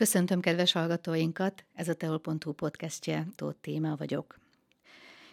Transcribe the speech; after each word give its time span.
Köszöntöm 0.00 0.40
kedves 0.40 0.72
hallgatóinkat, 0.72 1.64
ez 1.74 1.88
a 1.88 1.94
teol.hu 1.94 2.52
podcastje, 2.52 3.26
Tóth 3.34 3.60
Téma 3.60 3.96
vagyok. 3.96 4.38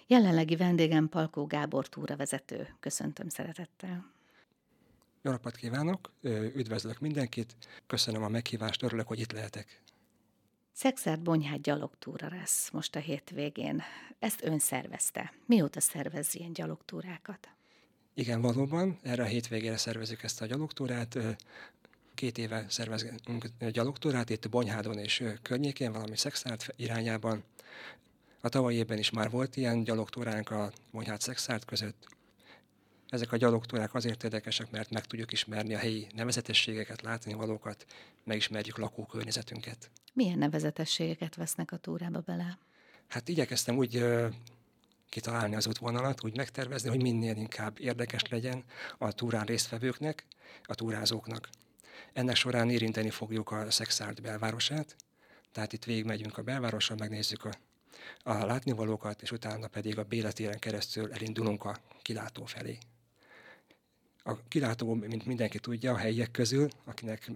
Jelenlegi 0.08 0.56
vendégem 0.56 1.10
Palkó 1.10 1.46
Gábor 1.46 1.90
túravezető. 1.90 2.76
Köszöntöm 2.80 3.30
szeretettel. 3.30 4.12
Jó 5.22 5.32
napot 5.32 5.56
kívánok, 5.56 6.12
üdvözlök 6.56 7.00
mindenkit, 7.00 7.56
köszönöm 7.86 8.24
a 8.24 8.28
meghívást, 8.28 8.84
örülök, 8.84 9.08
hogy 9.08 9.20
itt 9.20 9.32
lehetek. 9.32 9.82
Szexárd 10.72 11.22
Bonyhát 11.22 11.62
gyalogtúra 11.62 12.30
lesz 12.30 12.70
most 12.72 12.96
a 12.96 13.00
hétvégén. 13.00 13.82
Ezt 14.20 14.44
ön 14.44 14.60
szervezte. 14.60 15.34
Mióta 15.46 15.80
szervez 15.80 16.36
ilyen 16.36 16.54
gyalogtúrákat? 16.54 17.50
Igen, 18.14 18.42
valóban. 18.42 19.00
Erre 19.04 19.24
a 19.24 19.28
hétvégére 19.28 19.78
szervezük 19.78 20.24
ezt 20.24 20.42
a 20.42 20.46
gyalogtúrát. 20.46 21.18
Két 22.18 22.38
éve 22.38 22.66
szervezünk 22.70 23.48
gyalogtúrát 23.72 24.30
itt 24.30 24.50
Bonyhádon 24.50 24.98
és 24.98 25.24
környékén, 25.42 25.92
valami 25.92 26.18
Szexárd 26.18 26.62
irányában. 26.76 27.44
A 28.42 28.50
tavalyi 28.50 28.76
évben 28.76 28.98
is 28.98 29.10
már 29.10 29.30
volt 29.30 29.56
ilyen 29.56 29.84
gyalogtúránk 29.84 30.52
a 30.52 30.72
Bonyhád 30.92 31.22
Szexárd 31.22 31.66
között. 31.66 32.08
Ezek 33.10 33.32
a 33.32 33.38
gyalogtúrák 33.38 33.94
azért 33.94 34.24
érdekesek, 34.24 34.72
mert 34.72 34.90
meg 34.90 35.06
tudjuk 35.06 35.32
ismerni 35.32 35.74
a 35.74 35.78
helyi 35.78 36.08
nevezetességeket, 36.16 37.02
látni 37.02 37.34
valókat, 37.34 37.86
megismerjük 38.24 38.78
lakókörnyezetünket. 38.78 39.90
Milyen 40.14 40.38
nevezetességeket 40.38 41.36
vesznek 41.36 41.72
a 41.72 41.78
túrába 41.78 42.20
bele? 42.20 42.58
Hát 43.08 43.30
igyekeztem 43.30 43.78
úgy 43.78 44.06
kitalálni 45.10 45.56
az 45.56 45.68
útvonalat, 45.68 46.24
úgy 46.24 46.36
megtervezni, 46.36 46.90
hogy 46.90 47.02
minél 47.02 47.36
inkább 47.36 47.80
érdekes 47.80 48.22
legyen 48.30 48.64
a 48.98 49.12
túrán 49.12 49.46
résztvevőknek, 49.46 50.26
a 50.64 50.76
túrázóknak. 50.76 51.50
Ennek 52.14 52.36
során 52.36 52.70
érinteni 52.70 53.10
fogjuk 53.10 53.52
a 53.52 53.72
Szexárd 53.72 54.22
belvárosát, 54.22 54.96
tehát 55.52 55.74
itt 55.74 55.84
végigmegyünk 55.84 56.38
a 56.38 56.42
belvároson, 56.42 56.98
megnézzük 57.00 57.46
a, 57.46 57.52
a 58.24 58.46
látnivalókat, 58.46 59.22
és 59.22 59.32
utána 59.32 59.68
pedig 59.68 59.98
a 59.98 60.04
Béletéren 60.04 60.60
keresztül 60.60 61.12
elindulunk 61.12 61.66
a 61.66 61.78
kilátó 62.02 62.46
felé. 62.46 62.78
A 64.24 64.48
kilátó, 64.48 64.94
mint 64.94 65.26
mindenki 65.26 65.60
tudja, 65.60 65.94
a 65.94 65.98
helyiek 65.98 66.32
közül, 66.32 66.68
akinek 66.86 67.32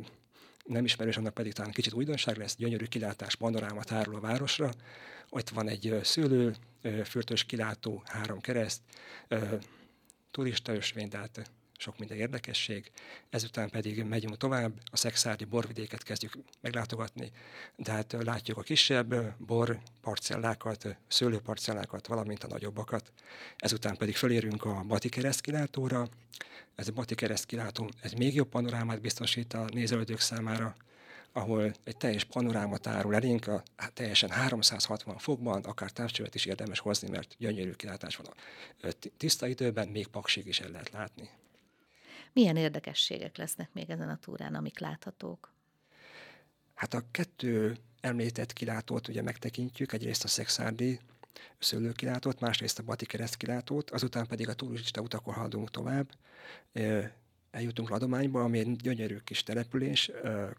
nem 0.66 0.86
ismerős, 0.86 1.18
annak 1.18 1.34
pedig 1.34 1.54
talán 1.54 1.72
kicsit 1.72 1.94
újdonság 1.94 2.38
lesz, 2.38 2.56
gyönyörű 2.56 2.86
kilátás, 2.86 3.36
panoráma 3.36 3.84
tárul 3.84 4.16
a 4.16 4.20
városra. 4.20 4.72
Ott 5.30 5.50
van 5.50 5.68
egy 5.68 6.00
szőlő, 6.04 6.56
fürtös 7.04 7.44
kilátó, 7.44 8.04
három 8.06 8.40
kereszt, 8.40 8.82
turista 10.32 10.74
ösvény, 10.74 11.10
tehát 11.10 11.52
sok 11.82 11.98
minden 11.98 12.18
érdekesség. 12.18 12.92
Ezután 13.30 13.70
pedig 13.70 14.04
megyünk 14.04 14.38
tovább, 14.38 14.74
a 14.92 14.98
szexárdi 14.98 15.46
borvidéket 15.46 16.04
kezdjük 16.04 16.34
meglátogatni, 16.62 17.32
de 17.76 17.92
hát 17.92 18.16
látjuk 18.20 18.58
a 18.58 18.62
kisebb 18.62 19.36
bor 19.38 19.80
parcellákat, 20.02 20.96
szőlőparcellákat, 21.08 22.08
valamint 22.08 22.44
a 22.44 22.48
nagyobbakat. 22.48 23.12
Ezután 23.58 23.98
pedig 23.98 24.16
fölérünk 24.16 24.66
a 24.66 24.84
Bati 24.88 25.10
keresztkilátóra. 25.10 26.08
Ez 26.76 26.88
a 26.88 26.92
Bati 26.92 27.16
keresztkilátó, 27.16 27.90
ez 28.02 28.12
még 28.12 28.36
jobb 28.36 28.50
panorámát 28.50 29.02
biztosít 29.02 29.54
a 29.54 29.66
nézelődők 29.74 30.20
számára, 30.20 30.76
ahol 31.32 31.74
egy 31.84 31.98
teljes 31.98 32.24
panoráma 32.24 32.78
tárul 32.78 33.16
elénk, 33.16 33.48
a, 33.48 33.64
hát 33.76 33.94
teljesen 33.94 34.30
360 34.30 35.18
fokban, 35.18 35.64
akár 35.64 35.92
távcsövet 35.92 36.36
is 36.36 36.46
érdemes 36.46 36.80
hozni, 36.80 37.10
mert 37.10 37.36
gyönyörű 37.38 37.72
kilátás 37.72 38.16
van 38.16 38.26
a 38.82 38.92
tiszta 39.18 39.48
időben, 39.48 39.88
még 39.88 40.08
paksig 40.08 40.48
is 40.48 40.60
el 40.60 40.70
lehet 40.70 40.90
látni. 40.90 41.30
Milyen 42.34 42.58
érdekességek 42.58 43.38
lesznek 43.38 43.74
még 43.74 43.90
ezen 43.90 44.10
a 44.10 44.18
túrán, 44.18 44.56
amik 44.56 44.80
láthatók? 44.80 45.54
Hát 46.74 46.94
a 46.94 47.04
kettő 47.12 47.78
említett 48.02 48.54
kilátót 48.54 49.08
ugye 49.08 49.22
megtekintjük, 49.22 49.94
egyrészt 49.94 50.24
a 50.24 50.28
szexárdi 50.28 51.00
szőlőkilátót, 51.60 52.40
másrészt 52.40 52.80
a 52.80 52.84
Bati 52.84 53.06
kereszt 53.06 53.36
kilátót, 53.38 53.92
azután 53.92 54.28
pedig 54.28 54.50
a 54.50 54.54
turista 54.54 55.02
utakon 55.02 55.34
haladunk 55.34 55.72
tovább. 55.72 56.10
Eljutunk 57.52 57.90
Ladományba, 57.90 58.44
ami 58.44 58.60
egy 58.60 58.76
gyönyörű 58.76 59.18
kis 59.18 59.44
település, 59.44 60.12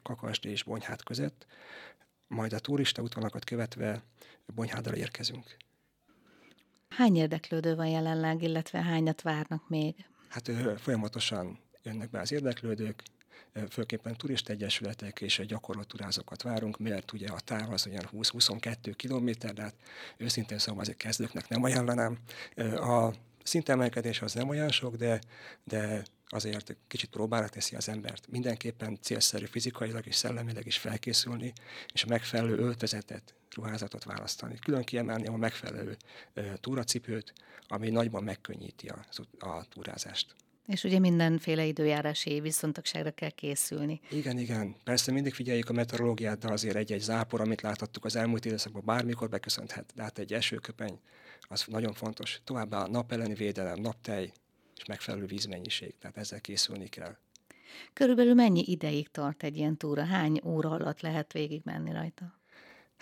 Kakasdi 0.03 0.49
és 0.49 0.63
Bonyhát 0.63 1.03
között, 1.03 1.47
majd 2.29 2.53
a 2.53 2.59
turista 2.59 3.03
útvonalakat 3.03 3.45
követve 3.45 4.03
Bonyhádra 4.55 4.97
érkezünk. 4.97 5.57
Hány 6.89 7.17
érdeklődő 7.17 7.75
van 7.75 7.89
jelenleg, 7.89 8.43
illetve 8.43 8.83
hányat 8.83 9.23
várnak 9.23 9.69
még? 9.69 9.95
Hát 10.33 10.51
folyamatosan 10.81 11.59
jönnek 11.83 12.11
be 12.11 12.21
az 12.21 12.33
érdeklődők, 12.33 13.03
főképpen 13.71 14.17
turista 14.17 14.53
egyesületek 14.53 15.21
és 15.21 15.43
gyakorló 15.47 15.83
turázókat 15.83 16.43
várunk, 16.43 16.79
mert 16.79 17.13
ugye 17.13 17.29
a 17.29 17.41
táv 17.41 17.71
az 17.71 17.87
olyan 17.87 18.09
20-22 18.13 18.93
kilométer, 18.97 19.53
de 19.55 19.63
hát 19.63 19.75
őszintén 20.17 20.59
szóval 20.59 20.81
azért 20.81 20.99
kezdőknek 20.99 21.49
nem 21.49 21.63
ajánlanám. 21.63 22.19
A 22.77 23.13
szintemelkedés 23.45 24.23
az 24.23 24.33
nem 24.33 24.49
olyan 24.49 24.71
sok, 24.71 24.97
de, 24.97 25.21
de 25.65 26.03
azért 26.27 26.77
kicsit 26.89 27.11
próbára 27.11 27.49
teszi 27.49 27.77
az 27.77 27.89
embert. 27.89 28.29
Mindenképpen 28.29 28.99
célszerű 29.01 29.45
fizikailag 29.45 30.07
és 30.07 30.15
szellemileg 30.15 30.67
is 30.67 30.79
felkészülni, 30.79 31.53
és 31.93 32.03
a 32.03 32.09
megfelelő 32.09 32.57
öltözetet, 32.57 33.35
ruházatot 33.55 34.05
választani. 34.05 34.59
Külön 34.59 34.85
kiemelni 34.85 35.27
a 35.27 35.37
megfelelő 35.37 35.97
túracipőt, 36.61 37.33
ami 37.69 37.91
nagyban 37.91 38.25
megkönnyíti 38.25 38.89
a, 38.89 39.05
a 39.39 39.69
túrázást. 39.69 40.35
És 40.67 40.85
ugye 40.85 40.99
mindenféle 40.99 41.65
időjárási 41.65 42.41
viszontagságra 42.41 43.11
kell 43.11 43.31
készülni. 43.31 44.01
Igen, 44.11 44.39
igen. 44.39 44.75
Persze 44.85 45.13
mindig 45.13 45.35
figyeljük 45.35 45.69
a 45.69 45.73
meteorológiát, 45.73 46.39
de 46.39 46.53
azért 46.53 46.77
egy-egy 46.77 47.01
zápor, 47.01 47.41
amit 47.41 47.61
láthattuk 47.61 48.05
az 48.05 48.17
elmúlt 48.17 48.45
időszakban, 48.45 48.83
bármikor 48.85 49.29
beköszönhet. 49.29 49.93
De 49.95 50.03
hát 50.03 50.19
egy 50.19 50.33
esőköpeny, 50.33 51.01
az 51.41 51.65
nagyon 51.67 51.93
fontos. 51.93 52.41
Továbbá 52.45 52.83
a 52.83 52.89
nap 52.89 53.13
elleni 53.13 53.35
védelem, 53.35 53.81
naptej 53.81 54.33
és 54.77 54.85
megfelelő 54.85 55.27
vízmennyiség. 55.27 55.95
Tehát 55.99 56.17
ezzel 56.17 56.41
készülni 56.41 56.89
kell. 56.89 57.17
Körülbelül 57.93 58.35
mennyi 58.35 58.65
ideig 58.67 59.09
tart 59.11 59.43
egy 59.43 59.57
ilyen 59.57 59.77
túra? 59.77 60.05
Hány 60.05 60.41
óra 60.45 60.71
alatt 60.71 61.01
lehet 61.01 61.33
végigmenni 61.33 61.93
rajta? 61.93 62.42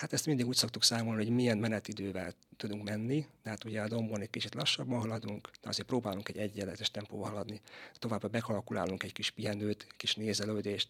Hát 0.01 0.13
ezt 0.13 0.27
mindig 0.27 0.47
úgy 0.47 0.57
szoktuk 0.57 0.83
számolni, 0.83 1.25
hogy 1.25 1.35
milyen 1.35 1.59
menetidővel 1.59 2.33
tudunk 2.57 2.85
menni, 2.85 3.27
tehát 3.43 3.65
ugye 3.65 3.81
a 3.81 3.89
dombon 3.89 4.21
egy 4.21 4.31
kicsit 4.31 4.55
lassabban 4.55 5.01
haladunk, 5.01 5.51
de 5.63 5.69
azért 5.69 5.89
próbálunk 5.89 6.29
egy 6.29 6.37
egyenletes 6.37 6.91
tempóval 6.91 7.29
haladni. 7.29 7.61
Továbbá 7.99 8.29
bekalkulálunk 8.29 9.03
egy 9.03 9.13
kis 9.13 9.31
pihenőt, 9.31 9.87
kis 9.97 10.15
nézelődést, 10.15 10.89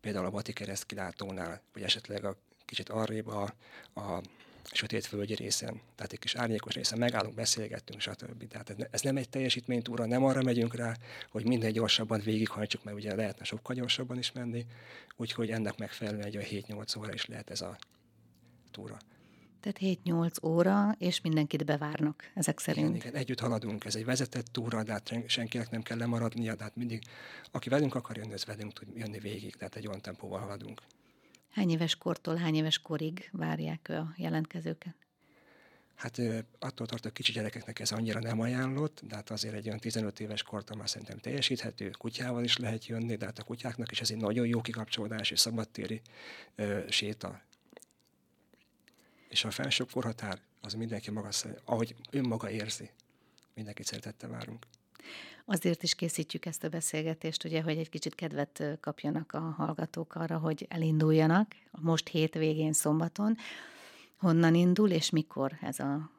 például 0.00 0.26
a 0.26 0.30
Bati 0.30 0.52
kereszt 0.52 0.86
kilátónál, 0.86 1.60
vagy 1.72 1.82
esetleg 1.82 2.24
a 2.24 2.36
kicsit 2.64 2.88
arrébb 2.88 3.26
a, 3.26 3.54
a 3.94 4.22
sötét 4.72 5.06
földje 5.06 5.36
részen, 5.36 5.80
tehát 5.94 6.12
egy 6.12 6.18
kis 6.18 6.34
árnyékos 6.34 6.74
részen 6.74 6.98
megállunk, 6.98 7.34
beszélgettünk, 7.34 8.00
stb. 8.00 8.48
Tehát 8.48 8.88
ez 8.90 9.00
nem 9.00 9.16
egy 9.16 9.28
teljesítménytúra, 9.28 10.06
nem 10.06 10.24
arra 10.24 10.42
megyünk 10.42 10.74
rá, 10.74 10.96
hogy 11.30 11.46
minden 11.46 11.72
gyorsabban 11.72 12.20
végighajtsuk, 12.20 12.84
mert 12.84 12.96
ugye 12.96 13.14
lehetne 13.14 13.44
sokkal 13.44 13.74
gyorsabban 13.74 14.18
is 14.18 14.32
menni, 14.32 14.66
úgyhogy 15.16 15.50
ennek 15.50 15.78
megfelelően 15.78 16.26
egy 16.26 16.36
a 16.36 16.40
7-8 16.40 16.98
óra 16.98 17.12
is 17.12 17.26
lehet 17.26 17.50
ez 17.50 17.60
a 17.60 17.78
túra. 18.78 18.98
Tehát 19.60 19.98
7-8 20.04 20.44
óra, 20.44 20.94
és 20.98 21.20
mindenkit 21.20 21.64
bevárnak 21.64 22.30
ezek 22.34 22.58
szerint. 22.58 22.88
Igen, 22.88 23.00
igen, 23.00 23.14
együtt 23.14 23.40
haladunk. 23.40 23.84
Ez 23.84 23.96
egy 23.96 24.04
vezetett 24.04 24.46
túra, 24.46 24.82
de 24.82 24.92
hát 24.92 25.12
senkinek 25.26 25.70
nem 25.70 25.82
kell 25.82 25.98
lemaradnia, 25.98 26.54
de 26.54 26.62
hát 26.62 26.76
mindig, 26.76 27.02
aki 27.50 27.68
velünk 27.68 27.94
akar 27.94 28.16
jönni, 28.16 28.32
az 28.32 28.44
velünk 28.44 28.72
tud 28.72 28.88
jönni 28.96 29.18
végig, 29.18 29.56
tehát 29.56 29.76
egy 29.76 29.86
olyan 29.86 30.00
tempóval 30.00 30.40
haladunk. 30.40 30.82
Hány 31.50 31.70
éves 31.70 31.96
kortól 31.96 32.36
hány 32.36 32.54
éves 32.54 32.78
korig 32.78 33.28
várják 33.32 33.88
a 33.88 34.14
jelentkezőket? 34.16 34.94
Hát 35.94 36.20
attól 36.58 36.86
tartok 36.86 37.12
kicsi 37.12 37.32
gyerekeknek 37.32 37.80
ez 37.80 37.92
annyira 37.92 38.20
nem 38.20 38.40
ajánlott, 38.40 39.00
de 39.08 39.14
hát 39.14 39.30
azért 39.30 39.54
egy 39.54 39.66
olyan 39.66 39.78
15 39.78 40.20
éves 40.20 40.42
kortól 40.42 40.76
már 40.76 40.88
szerintem 40.88 41.18
teljesíthető, 41.18 41.90
kutyával 41.90 42.44
is 42.44 42.56
lehet 42.56 42.86
jönni, 42.86 43.16
de 43.16 43.24
hát 43.24 43.38
a 43.38 43.42
kutyáknak 43.42 43.90
is 43.90 44.00
ez 44.00 44.10
egy 44.10 44.16
nagyon 44.16 44.46
jó 44.46 44.60
kikapcsolódás 44.60 45.30
és 45.30 45.38
szabadtéri 45.38 46.00
ö, 46.54 46.80
séta 46.88 47.46
és 49.28 49.44
a 49.44 49.50
felső 49.50 49.84
korhatár 49.92 50.40
az 50.60 50.74
mindenki 50.74 51.10
maga, 51.10 51.28
ahogy 51.64 51.94
önmaga 52.10 52.50
érzi. 52.50 52.90
Mindenkit 53.54 53.86
szeretettel 53.86 54.30
várunk. 54.30 54.66
Azért 55.44 55.82
is 55.82 55.94
készítjük 55.94 56.46
ezt 56.46 56.64
a 56.64 56.68
beszélgetést, 56.68 57.44
ugye, 57.44 57.62
hogy 57.62 57.76
egy 57.76 57.88
kicsit 57.88 58.14
kedvet 58.14 58.62
kapjanak 58.80 59.32
a 59.32 59.38
hallgatók 59.40 60.14
arra, 60.14 60.38
hogy 60.38 60.66
elinduljanak 60.68 61.54
most 61.70 62.08
hétvégén 62.08 62.72
szombaton. 62.72 63.36
Honnan 64.16 64.54
indul, 64.54 64.90
és 64.90 65.10
mikor 65.10 65.52
ez 65.60 65.78
a 65.78 66.10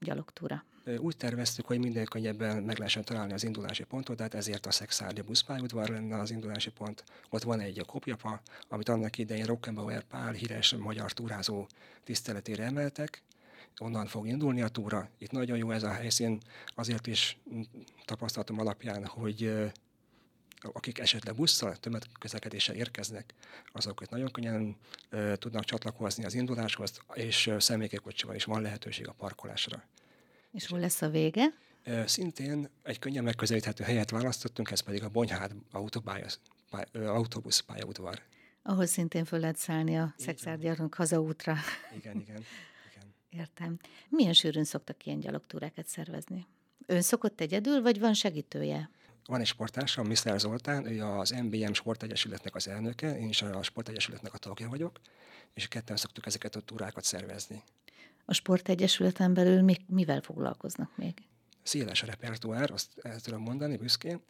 gyalogtúra? 0.00 0.64
Úgy 0.98 1.16
terveztük, 1.16 1.66
hogy 1.66 1.78
minden 1.78 2.04
könnyebben 2.04 2.62
meg 2.62 2.78
lehessen 2.78 3.04
találni 3.04 3.32
az 3.32 3.44
indulási 3.44 3.84
pontot, 3.84 4.16
tehát 4.16 4.34
ezért 4.34 4.66
a 4.66 4.70
Szexárdi 4.70 5.20
buszpályaudvar 5.20 5.88
lenne 5.88 6.18
az 6.18 6.30
indulási 6.30 6.70
pont. 6.70 7.04
Ott 7.30 7.42
van 7.42 7.60
egy 7.60 7.78
a 7.78 7.84
kopjapa, 7.84 8.40
amit 8.68 8.88
annak 8.88 9.18
idején 9.18 9.44
Rockenbauer 9.44 10.02
Pál 10.02 10.32
híres 10.32 10.74
magyar 10.74 11.12
túrázó 11.12 11.66
tiszteletére 12.04 12.64
emeltek, 12.64 13.22
onnan 13.78 14.06
fog 14.06 14.26
indulni 14.26 14.62
a 14.62 14.68
túra. 14.68 15.08
Itt 15.18 15.30
nagyon 15.30 15.56
jó 15.56 15.70
ez 15.70 15.82
a 15.82 15.92
helyszín, 15.92 16.40
azért 16.74 17.06
is 17.06 17.38
tapasztalatom 18.04 18.58
alapján, 18.58 19.06
hogy 19.06 19.52
akik 20.72 20.98
esetleg 20.98 21.34
busszal, 21.34 21.76
tömegközlekedéssel 21.76 22.74
érkeznek, 22.74 23.34
azok 23.72 24.08
nagyon 24.08 24.30
könnyen 24.30 24.76
e, 25.10 25.36
tudnak 25.36 25.64
csatlakozni 25.64 26.24
az 26.24 26.34
induláshoz, 26.34 27.00
és 27.14 27.54
személygépkocsival 27.58 28.34
is 28.34 28.44
van 28.44 28.62
lehetőség 28.62 29.08
a 29.08 29.12
parkolásra. 29.12 29.82
És 30.56 30.66
hol 30.66 30.78
lesz 30.78 31.02
a 31.02 31.08
vége? 31.08 31.44
Szintén 32.06 32.68
egy 32.82 32.98
könnyen 32.98 33.24
megközelíthető 33.24 33.84
helyet 33.84 34.10
választottunk, 34.10 34.70
ez 34.70 34.80
pedig 34.80 35.02
a 35.02 35.08
Bonyhád 35.08 35.52
autóbusz 36.92 37.58
pályaudvar. 37.58 38.22
Ahol 38.62 38.86
szintén 38.86 39.24
föl 39.24 39.40
lehet 39.40 39.56
szállni 39.56 39.98
a 39.98 40.14
szexárgyarunk 40.16 40.94
hazaútra. 40.94 41.56
Igen, 41.96 42.20
igen. 42.20 42.44
Értem. 43.40 43.78
Milyen 44.08 44.32
sűrűn 44.32 44.64
szoktak 44.64 45.06
ilyen 45.06 45.20
gyalogtúrákat 45.20 45.86
szervezni? 45.86 46.46
Ön 46.86 47.02
szokott 47.02 47.40
egyedül, 47.40 47.82
vagy 47.82 48.00
van 48.00 48.14
segítője? 48.14 48.90
Van 49.24 49.40
egy 49.40 49.46
sportársam, 49.46 50.06
Mr. 50.06 50.38
Zoltán, 50.38 50.86
ő 50.86 51.04
az 51.04 51.30
MBM 51.30 51.72
Sportegyesületnek 51.72 52.54
az 52.54 52.68
elnöke, 52.68 53.18
én 53.18 53.28
is 53.28 53.42
a 53.42 53.62
Sportegyesületnek 53.62 54.34
a 54.34 54.38
tagja 54.38 54.68
vagyok, 54.68 55.00
és 55.54 55.68
ketten 55.68 55.96
szoktuk 55.96 56.26
ezeket 56.26 56.56
a 56.56 56.60
túrákat 56.60 57.04
szervezni. 57.04 57.62
A 58.28 58.34
Sportegyesületen 58.34 59.34
belül 59.34 59.62
mi, 59.62 59.76
mivel 59.86 60.20
foglalkoznak 60.20 60.96
még? 60.96 61.14
széles 61.66 62.02
a 62.02 62.06
repertoár, 62.06 62.70
azt 62.70 62.90
el 63.02 63.20
tudom 63.20 63.42
mondani 63.42 63.76
büszkén. 63.76 64.20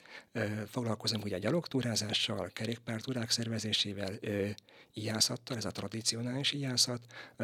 Foglalkozom 0.66 1.22
ugye 1.22 1.38
gyalogtúrázással, 1.38 2.50
kerékpártúrák 2.52 3.30
szervezésével, 3.30 4.12
ijászattal, 4.92 5.56
ez 5.56 5.64
a 5.64 5.70
tradicionális 5.70 6.52
ijászat, 6.52 7.00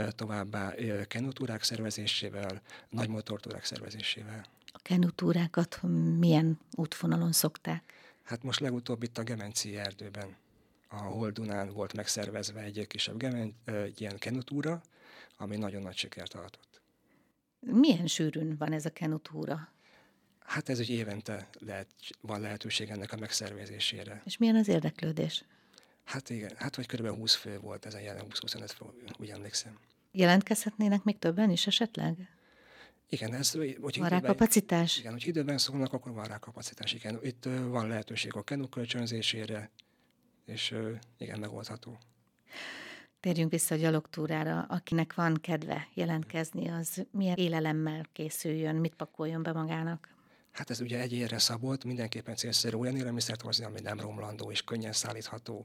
továbbá 0.08 0.74
kenutúrák 1.06 1.62
szervezésével, 1.62 2.62
nagymotortúrák 2.88 3.64
szervezésével. 3.64 4.44
A 4.66 4.78
kenutúrákat 4.82 5.82
milyen 6.18 6.58
útvonalon 6.74 7.32
szokták? 7.32 7.92
Hát 8.22 8.42
most 8.42 8.60
legutóbb 8.60 9.02
itt 9.02 9.18
a 9.18 9.22
Gemenci 9.22 9.76
erdőben, 9.76 10.36
a 10.88 10.96
Holdunán 10.96 11.72
volt 11.72 11.92
megszervezve 11.92 12.60
egy 12.60 12.86
kisebb 12.86 13.16
gemen, 13.16 13.54
egy 13.64 14.00
ilyen 14.00 14.18
kenutúra, 14.18 14.82
ami 15.42 15.56
nagyon 15.56 15.82
nagy 15.82 15.96
sikert 15.96 16.34
adott. 16.34 16.80
Milyen 17.60 18.06
sűrűn 18.06 18.56
van 18.56 18.72
ez 18.72 18.84
a 18.84 18.90
kenutúra? 18.90 19.72
Hát 20.38 20.68
ez 20.68 20.78
egy 20.78 20.90
évente 20.90 21.48
lehet, 21.58 21.86
van 22.20 22.40
lehetőség 22.40 22.88
ennek 22.88 23.12
a 23.12 23.16
megszervezésére. 23.16 24.22
És 24.24 24.36
milyen 24.36 24.56
az 24.56 24.68
érdeklődés? 24.68 25.44
Hát 26.04 26.30
igen, 26.30 26.52
hát 26.56 26.76
vagy 26.76 26.86
kb. 26.86 27.06
20 27.06 27.34
fő 27.34 27.58
volt 27.58 27.86
ezen 27.86 28.00
jelen 28.00 28.24
20-25 28.28 28.70
fő, 28.76 28.84
úgy 29.18 29.30
emlékszem. 29.30 29.78
Jelentkezhetnének 30.12 31.02
még 31.02 31.18
többen 31.18 31.50
is 31.50 31.66
esetleg? 31.66 32.28
Igen, 33.08 33.34
ez... 33.34 33.50
Hogy 33.50 33.78
van 33.80 33.90
időben, 33.90 34.08
rá 34.08 34.20
kapacitás? 34.20 34.98
Igen, 34.98 35.12
hogy 35.12 35.26
időben 35.26 35.58
szólnak, 35.58 35.92
akkor 35.92 36.12
van 36.12 36.24
rá 36.24 36.38
kapacitás. 36.38 36.92
Igen, 36.92 37.18
itt 37.22 37.44
van 37.44 37.88
lehetőség 37.88 38.34
a 38.34 38.42
kenuk 38.42 38.70
kölcsönzésére, 38.70 39.70
és 40.44 40.74
igen, 41.18 41.38
megoldható. 41.38 41.98
Térjünk 43.22 43.50
vissza 43.50 43.74
a 43.74 43.78
gyalogtúrára. 43.78 44.66
Akinek 44.68 45.14
van 45.14 45.34
kedve 45.34 45.88
jelentkezni, 45.94 46.68
az 46.68 47.06
milyen 47.10 47.36
élelemmel 47.36 48.06
készüljön, 48.12 48.76
mit 48.76 48.94
pakoljon 48.94 49.42
be 49.42 49.52
magának? 49.52 50.08
Hát 50.52 50.70
ez 50.70 50.80
ugye 50.80 51.00
egy 51.00 51.12
érre 51.12 51.38
szabott, 51.38 51.84
mindenképpen 51.84 52.36
célszerű 52.36 52.76
olyan 52.76 52.96
élelmiszert 52.96 53.40
hozni, 53.40 53.64
ami 53.64 53.80
nem 53.80 54.00
romlandó 54.00 54.50
és 54.50 54.62
könnyen 54.62 54.92
szállítható. 54.92 55.64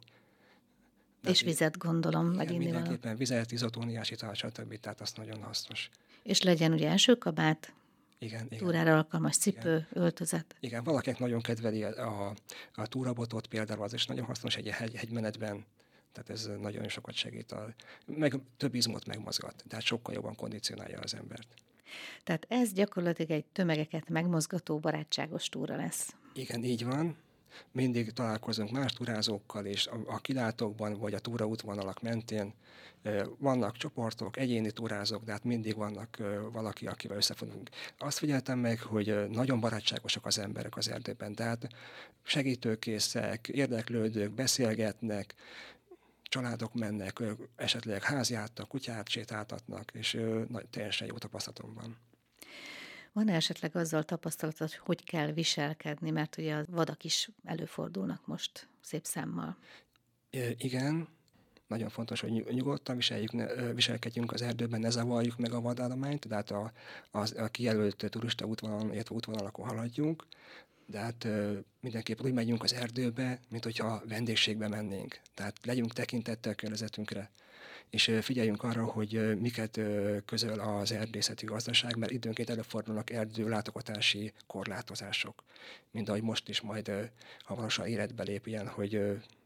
De 1.22 1.30
és 1.30 1.42
vizet 1.42 1.78
gondolom, 1.78 2.26
meg 2.26 2.58
mindenképpen 2.58 3.16
vizet, 3.16 3.52
izotóniás 3.52 4.12
ital, 4.12 4.34
stb. 4.34 4.80
Tehát 4.80 5.02
az 5.02 5.12
nagyon 5.16 5.44
hasznos. 5.44 5.90
És 6.24 6.42
legyen 6.42 6.72
ugye 6.74 6.90
első 6.90 7.16
kabát, 7.16 7.74
igen, 8.20 8.46
igen. 8.46 8.58
túrára 8.58 8.96
alkalmas 8.96 9.38
cipő, 9.38 9.76
igen. 9.76 10.04
öltözet. 10.04 10.56
Igen, 10.60 10.84
valakinek 10.84 11.20
nagyon 11.20 11.42
kedveli 11.42 11.84
a, 11.84 12.28
a, 12.30 12.34
a 12.74 12.88
túrabotot 12.88 13.48
például, 13.48 13.84
az 13.84 13.94
is 13.94 14.06
nagyon 14.06 14.26
hasznos 14.26 14.56
egy 14.56 14.68
hegy, 14.68 14.96
hegymenetben, 14.96 15.66
tehát 16.18 16.30
ez 16.30 16.50
nagyon 16.62 16.90
sokat 16.90 17.14
segít, 17.14 17.52
a, 17.52 17.74
meg 18.06 18.40
több 18.58 18.76
izmot 18.76 19.06
megmozgat, 19.06 19.64
tehát 19.68 19.86
sokkal 19.86 20.14
jobban 20.14 20.36
kondicionálja 20.36 21.00
az 21.00 21.14
embert. 21.14 21.48
Tehát 22.24 22.46
ez 22.50 22.74
gyakorlatilag 22.74 23.32
egy 23.32 23.46
tömegeket 23.46 24.10
megmozgató 24.10 24.80
barátságos 24.80 25.50
túra 25.50 25.76
lesz. 25.76 26.16
Igen, 26.34 26.64
így 26.64 26.86
van. 26.86 27.18
Mindig 27.72 28.12
találkozunk 28.12 28.72
más 28.72 28.94
túrázókkal, 28.94 29.66
és 29.66 29.88
a, 29.88 30.00
a 30.06 30.18
kilátókban 30.18 30.98
vagy 31.00 31.14
a 31.14 31.20
túraútvonalak 31.20 32.02
mentén 32.02 32.54
vannak 33.38 33.78
csoportok, 33.78 34.38
egyéni 34.38 34.72
túrázók, 34.72 35.24
de 35.24 35.32
hát 35.32 35.44
mindig 35.44 35.76
vannak 35.76 36.18
valaki, 36.52 36.88
akivel 36.88 37.18
összefogunk. 37.18 37.70
Azt 37.98 38.18
figyeltem 38.18 38.60
meg, 38.60 38.80
hogy 38.80 39.30
nagyon 39.30 39.60
barátságosak 39.60 40.26
az 40.26 40.40
emberek 40.40 40.78
az 40.78 40.90
erdőben, 40.90 41.36
tehát 41.36 41.68
segítőkészek, 42.24 43.48
érdeklődők, 43.48 44.32
beszélgetnek, 44.32 45.36
családok 46.30 46.74
mennek, 46.74 47.24
esetleg 47.56 48.04
háziáttak, 48.04 48.68
kutyát 48.68 49.10
sétáltatnak, 49.10 49.92
és 49.94 50.20
teljesen 50.70 51.08
jó 51.08 51.18
tapasztalatom 51.18 51.74
van. 51.74 51.98
Van-e 53.14 53.34
esetleg 53.36 53.76
azzal 53.76 54.04
tapasztalatod, 54.04 54.74
hogy 54.74 55.04
kell 55.04 55.32
viselkedni, 55.32 56.10
mert 56.10 56.38
ugye 56.38 56.56
a 56.56 56.66
vadak 56.70 57.04
is 57.04 57.30
előfordulnak 57.44 58.28
most 58.28 58.68
szép 58.82 59.06
számmal? 59.06 59.58
Igen, 60.58 61.08
nagyon 61.68 61.90
fontos, 61.90 62.20
hogy 62.20 62.32
nyugodtan 62.32 62.96
viseljük, 62.96 63.32
ne, 63.32 63.74
viselkedjünk 63.74 64.32
az 64.32 64.42
erdőben, 64.42 64.80
ne 64.80 64.90
zavarjuk 64.90 65.38
meg 65.38 65.52
a 65.54 65.62
vadállományt, 65.62 66.28
tehát 66.28 66.52
a, 66.52 66.72
a, 67.12 67.42
a 67.42 67.48
kijelölt 67.48 68.06
turista 68.10 68.46
útvonalon, 68.46 68.94
illetve 68.94 69.16
útvonalakon 69.16 69.68
haladjunk, 69.68 70.26
de 70.90 71.00
hát 71.00 71.28
mindenképp 71.80 72.22
úgy 72.22 72.34
megyünk 72.34 72.64
az 72.64 72.74
erdőbe, 72.74 73.40
mint 73.50 73.64
hogyha 73.64 74.02
vendégségbe 74.08 74.68
mennénk. 74.68 75.20
Tehát 75.34 75.66
legyünk 75.66 75.94
tekintettel 75.94 76.56
környezetünkre, 76.56 77.32
és 77.90 78.18
figyeljünk 78.22 78.64
arra, 78.64 78.86
hogy 78.86 79.40
miket 79.40 79.80
közöl 80.26 80.60
az 80.60 80.92
erdészeti 80.92 81.46
gazdaság, 81.46 81.98
mert 81.98 82.12
időnként 82.12 82.50
előfordulnak 82.50 83.10
erdő 83.10 83.50
látogatási 83.50 84.34
korlátozások. 84.48 85.44
Mint 85.92 86.10
ahogy 86.10 86.22
most 86.22 86.50
is 86.50 86.62
majd 86.62 87.12
hamarosan 87.44 87.88
életbe 87.88 88.24
lép 88.24 88.48
ilyen, 88.48 88.68
hogy 88.68 89.02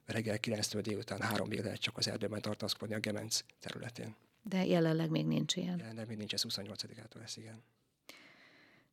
reggel 0.05 0.39
9 0.39 0.81
délután 0.81 1.21
3 1.21 1.51
lehet 1.51 1.79
csak 1.79 1.97
az 1.97 2.07
erdőben 2.07 2.41
tartózkodni 2.41 2.95
a 2.95 2.99
Gemenc 2.99 3.43
területén. 3.59 4.15
De 4.43 4.65
jelenleg 4.65 5.09
még 5.09 5.25
nincs 5.25 5.55
ilyen. 5.55 5.77
Jelenleg 5.77 6.07
még 6.07 6.17
nincs, 6.17 6.33
ez 6.33 6.43
28-ától 6.49 7.19
lesz, 7.19 7.37
igen. 7.37 7.63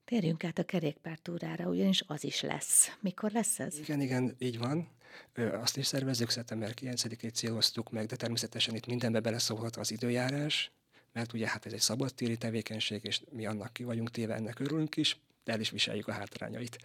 Térjünk 0.08 0.44
át 0.44 0.58
a 0.58 0.64
kerékpártúrára, 0.64 1.68
ugyanis 1.68 2.02
az 2.06 2.24
is 2.24 2.40
lesz. 2.40 2.96
Mikor 3.00 3.30
lesz 3.30 3.58
ez? 3.58 3.78
Igen, 3.78 4.00
igen, 4.00 4.34
így 4.38 4.58
van. 4.58 4.88
Azt 5.34 5.76
is 5.76 5.86
szervezzük, 5.86 6.30
szeptember 6.30 6.74
9-ét 6.80 7.34
céloztuk 7.34 7.90
meg, 7.90 8.06
de 8.06 8.16
természetesen 8.16 8.74
itt 8.74 8.86
mindenbe 8.86 9.20
beleszólhat 9.20 9.76
az 9.76 9.90
időjárás, 9.90 10.70
mert 11.12 11.32
ugye 11.32 11.48
hát 11.48 11.66
ez 11.66 11.72
egy 11.72 11.80
szabadtéri 11.80 12.36
tevékenység, 12.36 13.04
és 13.04 13.20
mi 13.30 13.46
annak 13.46 13.72
ki 13.72 13.84
vagyunk 13.84 14.10
téve, 14.10 14.34
ennek 14.34 14.58
örülünk 14.58 14.96
is, 14.96 15.16
de 15.44 15.52
el 15.52 15.60
is 15.60 15.70
viseljük 15.70 16.08
a 16.08 16.12
hátrányait. 16.12 16.78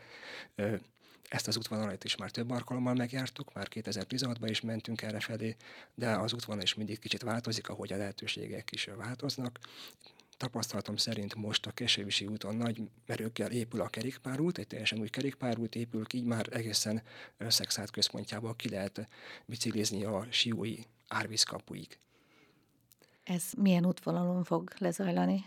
Ezt 1.29 1.47
az 1.47 1.57
útvonalat 1.57 2.03
is 2.03 2.15
már 2.15 2.31
több 2.31 2.51
alkalommal 2.51 2.93
megjártuk, 2.93 3.53
már 3.53 3.67
2016-ban 3.71 4.47
is 4.49 4.61
mentünk 4.61 5.01
erre 5.01 5.19
felé, 5.19 5.55
de 5.95 6.09
az 6.09 6.33
útvonal 6.33 6.63
is 6.63 6.73
mindig 6.73 6.99
kicsit 6.99 7.21
változik, 7.21 7.69
ahogy 7.69 7.93
a 7.93 7.97
lehetőségek 7.97 8.71
is 8.71 8.89
változnak 8.95 9.59
tapasztalatom 10.43 10.95
szerint 10.95 11.35
most 11.35 11.65
a 11.65 11.71
Kesévisi 11.71 12.25
úton 12.25 12.55
nagy 12.55 12.81
merőkkel 13.05 13.51
épül 13.51 13.81
a 13.81 13.87
kerékpárút, 13.87 14.57
egy 14.57 14.67
teljesen 14.67 14.99
új 14.99 15.09
kerékpárút 15.09 15.75
épül, 15.75 16.05
így 16.13 16.25
már 16.25 16.47
egészen 16.51 17.01
Szexád 17.47 17.89
központjából 17.89 18.55
ki 18.55 18.69
lehet 18.69 19.07
biciklizni 19.45 20.03
a 20.03 20.27
Siói 20.29 20.75
árvízkapuig. 21.07 21.97
Ez 23.23 23.43
milyen 23.57 23.85
útvonalon 23.85 24.43
fog 24.43 24.73
lezajlani? 24.77 25.45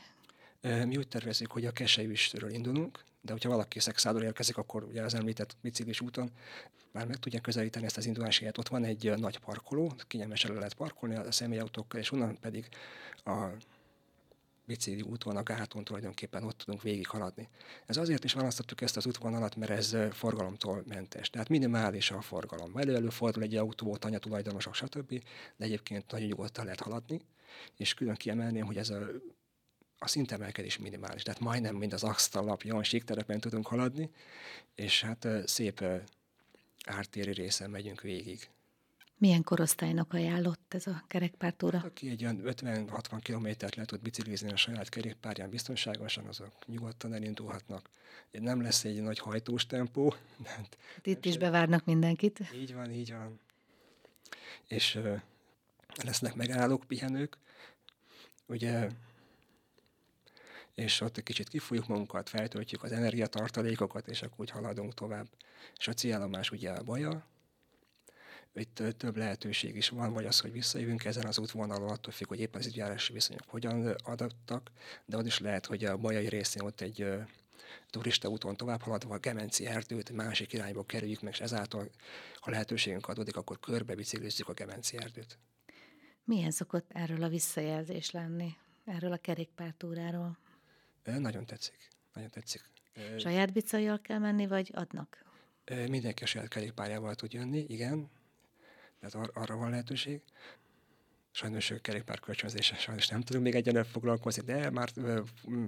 Mi 0.61 0.97
úgy 0.97 1.09
tervezzük, 1.09 1.50
hogy 1.50 1.65
a 1.65 1.73
Kesejüstről 1.73 2.50
indulunk, 2.50 3.05
de 3.21 3.33
hogyha 3.33 3.49
valaki 3.49 3.81
Szexádról 3.81 4.23
érkezik, 4.23 4.57
akkor 4.57 4.85
ugye 4.85 5.03
az 5.03 5.15
említett 5.15 5.57
biciklis 5.61 6.00
úton 6.00 6.31
már 6.93 7.07
meg 7.07 7.17
tudja 7.17 7.41
közelíteni 7.41 7.85
ezt 7.85 7.97
az 7.97 8.07
indulási 8.07 8.38
helyet. 8.38 8.59
Ott 8.59 8.69
van 8.69 8.85
egy 8.85 9.12
nagy 9.17 9.38
parkoló, 9.38 9.95
kényelmesen 10.07 10.55
lehet 10.55 10.75
parkolni 10.75 11.17
a 11.17 11.33
személyautókkal, 11.33 12.00
és 12.00 12.12
onnan 12.12 12.38
pedig 12.41 12.69
a 13.25 13.47
bicikli 14.66 15.02
útvonal 15.02 15.42
gáton 15.42 15.85
tulajdonképpen 15.85 16.44
ott 16.44 16.58
tudunk 16.58 16.82
végig 16.82 17.06
haladni. 17.06 17.49
Ez 17.87 17.96
azért 17.96 18.25
is 18.25 18.32
választottuk 18.32 18.80
ezt 18.80 18.96
az 18.96 19.06
útvonalat, 19.06 19.56
mert 19.56 19.70
ez 19.70 19.96
forgalomtól 20.12 20.82
mentes. 20.87 21.30
Tehát 21.30 21.49
minimális 21.49 22.11
a 22.11 22.20
forgalom. 22.20 22.76
Elő 22.76 23.08
fordul 23.08 23.42
egy 23.42 23.56
autó, 23.56 23.96
tanya 23.96 24.18
tulajdonosok, 24.18 24.75
stb. 24.75 25.23
De 25.56 25.64
egyébként 25.64 26.11
nagyon 26.11 26.28
nyugodtan 26.28 26.64
lehet 26.64 26.80
haladni, 26.80 27.20
és 27.76 27.94
külön 27.94 28.14
kiemelném, 28.14 28.66
hogy 28.66 28.76
ez 28.76 28.90
a 28.90 29.06
a 29.99 30.08
szintemelkedés 30.08 30.78
minimális, 30.78 31.23
tehát 31.23 31.40
majdnem 31.40 31.76
mind 31.76 31.92
az 31.92 32.02
asztallapjon, 32.02 32.82
síkterepen 32.82 33.40
tudunk 33.40 33.66
haladni, 33.66 34.11
és 34.75 35.02
hát 35.02 35.28
szép 35.44 35.85
ártéri 36.85 37.32
részen 37.32 37.70
megyünk 37.70 38.00
végig. 38.00 38.50
Milyen 39.18 39.42
korosztálynak 39.42 40.12
ajánlott 40.12 40.75
ez 40.75 40.87
a 40.87 41.04
kerekpártúra? 41.06 41.76
Hát, 41.76 41.87
aki 41.87 42.11
egy 42.11 42.23
olyan 42.23 42.40
50-60 42.44 43.18
kilométert 43.23 43.75
le 43.75 43.85
tud 43.85 44.00
biciklizni 44.00 44.50
a 44.50 44.56
saját 44.56 44.88
kerékpárján 44.88 45.50
biztonságosan, 45.50 46.26
azok 46.26 46.66
nyugodtan 46.66 47.12
elindulhatnak. 47.12 47.90
Nem 48.30 48.62
lesz 48.62 48.85
egy 48.85 49.02
nagy 49.02 49.18
hajtós 49.18 49.66
tempó. 49.66 50.14
Hát 50.44 51.06
itt 51.06 51.25
is 51.25 51.38
bevárnak 51.38 51.85
mindenkit. 51.85 52.40
Így 52.54 52.75
van, 52.75 52.90
így 52.90 53.12
van. 53.12 53.40
És 54.68 54.94
uh, 54.94 55.20
lesznek 56.04 56.35
megállók, 56.35 56.85
pihenők. 56.85 57.38
Ugye 58.46 58.88
és 60.76 61.00
ott 61.00 61.16
egy 61.16 61.23
kicsit 61.23 61.49
kifújjuk 61.49 61.87
magunkat, 61.87 62.28
feltöltjük 62.28 62.82
az 62.82 62.92
energiatartalékokat, 62.92 64.08
és 64.08 64.23
akkor 64.23 64.40
úgy 64.40 64.50
haladunk 64.50 64.94
tovább. 64.94 65.26
És 65.76 65.88
a 65.88 65.92
célállomás 65.92 66.50
ugye 66.50 66.70
a 66.70 66.82
baja, 66.82 67.26
itt 68.61 68.83
több 68.97 69.17
lehetőség 69.17 69.77
is 69.77 69.89
van, 69.89 70.13
vagy 70.13 70.25
az, 70.25 70.41
hogy 70.41 70.53
visszajövünk 70.53 71.05
ezen 71.05 71.27
az 71.27 71.39
útvonalon, 71.39 71.89
attól 71.89 72.13
függ, 72.13 72.29
hogy 72.29 72.41
éppen 72.41 72.61
az 72.61 72.67
időjárási 72.67 73.13
viszonyok 73.13 73.45
hogyan 73.47 73.87
adattak, 74.05 74.71
de 75.05 75.17
az 75.17 75.27
is 75.27 75.39
lehet, 75.39 75.67
hogy 75.67 75.85
a 75.85 75.97
bajai 75.97 76.29
részén 76.29 76.63
ott 76.63 76.81
egy 76.81 77.07
turista 77.91 78.29
úton 78.29 78.57
tovább 78.57 78.83
haladva 78.83 79.15
a 79.15 79.19
Gemenci 79.19 79.67
erdőt 79.67 80.11
másik 80.11 80.53
irányba 80.53 80.85
kerüljük 80.85 81.21
meg, 81.21 81.33
és 81.33 81.41
ezáltal, 81.41 81.91
ha 82.41 82.51
lehetőségünk 82.51 83.09
adódik, 83.09 83.37
akkor 83.37 83.61
körbe 83.61 83.95
biciklizzük 83.95 84.49
a 84.49 84.53
Gemenci 84.53 84.97
erdőt. 84.97 85.39
Milyen 86.25 86.51
szokott 86.51 86.91
erről 86.93 87.23
a 87.23 87.29
visszajelzés 87.29 88.11
lenni, 88.11 88.57
erről 88.85 89.13
a 89.13 89.17
kerékpártúráról? 89.17 90.39
Nagyon 91.05 91.47
tetszik, 91.47 91.89
nagyon 92.15 92.31
tetszik. 92.31 92.63
Saját 93.19 93.53
bicajjal 93.53 94.01
kell 94.01 94.19
menni, 94.19 94.47
vagy 94.47 94.71
adnak? 94.75 95.25
Mindenki 95.89 96.23
a 96.23 96.27
saját 96.27 96.49
kerékpárjával 96.49 97.15
tud 97.15 97.33
jönni, 97.33 97.65
igen, 97.69 98.11
tehát 99.00 99.15
ar- 99.15 99.37
arra 99.37 99.57
van 99.57 99.71
lehetőség. 99.71 100.21
Sajnos 101.31 101.73
kerékpár 101.83 102.21
kölcsönzése 102.21 102.76
sajnos 102.76 103.09
nem 103.09 103.21
tudunk 103.21 103.45
még 103.45 103.55
egyenlően 103.55 103.85
foglalkozni, 103.85 104.43
de 104.43 104.71
már 104.71 104.93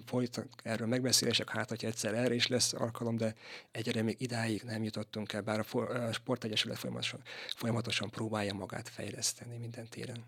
folytak 0.07 0.49
erről 0.63 0.87
megbeszélések, 0.87 1.51
hát 1.51 1.69
hogy 1.69 1.85
egyszer 1.85 2.15
erre 2.15 2.35
is 2.35 2.47
lesz 2.47 2.73
alkalom, 2.73 3.17
de 3.17 3.35
egyre 3.71 4.03
még 4.03 4.21
idáig 4.21 4.63
nem 4.63 4.83
jutottunk 4.83 5.33
el, 5.33 5.43
bár 5.43 5.67
a 5.73 6.13
sportegyesület 6.13 6.79
folyamatosan, 6.79 7.23
folyamatosan 7.57 8.11
próbálja 8.11 8.55
magát 8.55 8.89
fejleszteni 8.89 9.57
minden 9.57 9.89
téren. 9.89 10.25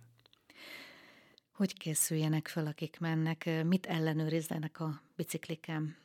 Hogy 1.52 1.72
készüljenek 1.74 2.48
fel, 2.48 2.66
akik 2.66 2.98
mennek? 2.98 3.64
Mit 3.64 3.86
ellenőrizzenek 3.86 4.80
a 4.80 5.02
bicikliken? 5.16 5.96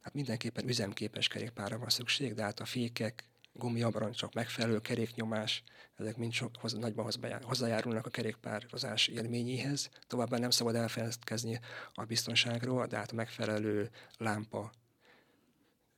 Hát 0.00 0.14
mindenképpen 0.14 0.68
üzemképes 0.68 1.28
kerékpárra 1.28 1.78
van 1.78 1.88
szükség, 1.88 2.34
de 2.34 2.42
hát 2.42 2.60
a 2.60 2.64
fékek, 2.64 3.24
gumiabroncsok, 3.58 4.34
megfelelő 4.34 4.80
keréknyomás, 4.80 5.62
ezek 5.96 6.16
mind 6.16 6.32
sok, 6.32 6.56
hoz, 6.60 6.72
nagyban 6.72 7.10
hozzájárulnak 7.42 8.06
a 8.06 8.10
kerékpározás 8.10 9.06
élményéhez. 9.06 9.90
Továbbá 10.06 10.38
nem 10.38 10.50
szabad 10.50 10.74
elfeledkezni 10.74 11.60
a 11.94 12.04
biztonságról, 12.04 12.86
de 12.86 12.96
hát 12.96 13.10
a 13.10 13.14
megfelelő 13.14 13.90
lámpa 14.16 14.72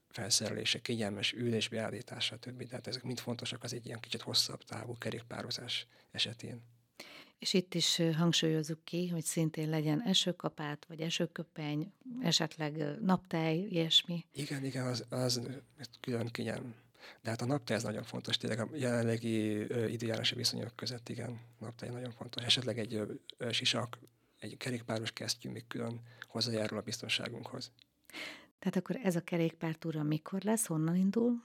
felszerelése, 0.08 0.80
kényelmes 0.80 1.32
ülés 1.32 1.68
beállítása, 1.68 2.36
többi. 2.36 2.66
Tehát 2.66 2.86
ezek 2.86 3.02
mind 3.02 3.18
fontosak 3.18 3.62
az 3.62 3.72
egy 3.72 3.86
ilyen 3.86 4.00
kicsit 4.00 4.22
hosszabb 4.22 4.62
távú 4.62 4.98
kerékpározás 4.98 5.86
esetén. 6.10 6.62
És 7.38 7.52
itt 7.52 7.74
is 7.74 8.00
hangsúlyozzuk 8.16 8.84
ki, 8.84 9.08
hogy 9.08 9.24
szintén 9.24 9.68
legyen 9.68 10.02
esőkapát, 10.02 10.84
vagy 10.88 11.00
esőköpeny, 11.00 11.92
esetleg 12.22 13.00
naptej, 13.00 13.58
ilyesmi. 13.58 14.26
Igen, 14.32 14.64
igen, 14.64 14.86
az, 14.86 15.04
az 15.08 15.40
külön 16.00 16.26
kényelm. 16.26 16.74
De 17.22 17.30
hát 17.30 17.40
a 17.40 17.46
naptej 17.46 17.76
ez 17.76 17.82
nagyon 17.82 18.02
fontos, 18.02 18.36
tényleg 18.36 18.60
a 18.60 18.68
jelenlegi 18.74 19.60
időjárási 19.92 20.34
viszonyok 20.34 20.76
között, 20.76 21.08
igen, 21.08 21.40
naptej 21.58 21.88
nagyon 21.88 22.10
fontos. 22.10 22.44
Esetleg 22.44 22.78
egy 22.78 23.20
sisak, 23.50 23.98
egy 24.38 24.56
kerékpáros 24.56 25.12
kesztyű 25.12 25.50
még 25.50 25.66
külön 25.66 26.00
hozzájárul 26.28 26.78
a 26.78 26.82
biztonságunkhoz. 26.82 27.72
Tehát 28.58 28.76
akkor 28.76 28.98
ez 29.02 29.16
a 29.16 29.20
kerékpártúra 29.20 30.02
mikor 30.02 30.42
lesz, 30.42 30.66
honnan 30.66 30.96
indul? 30.96 31.42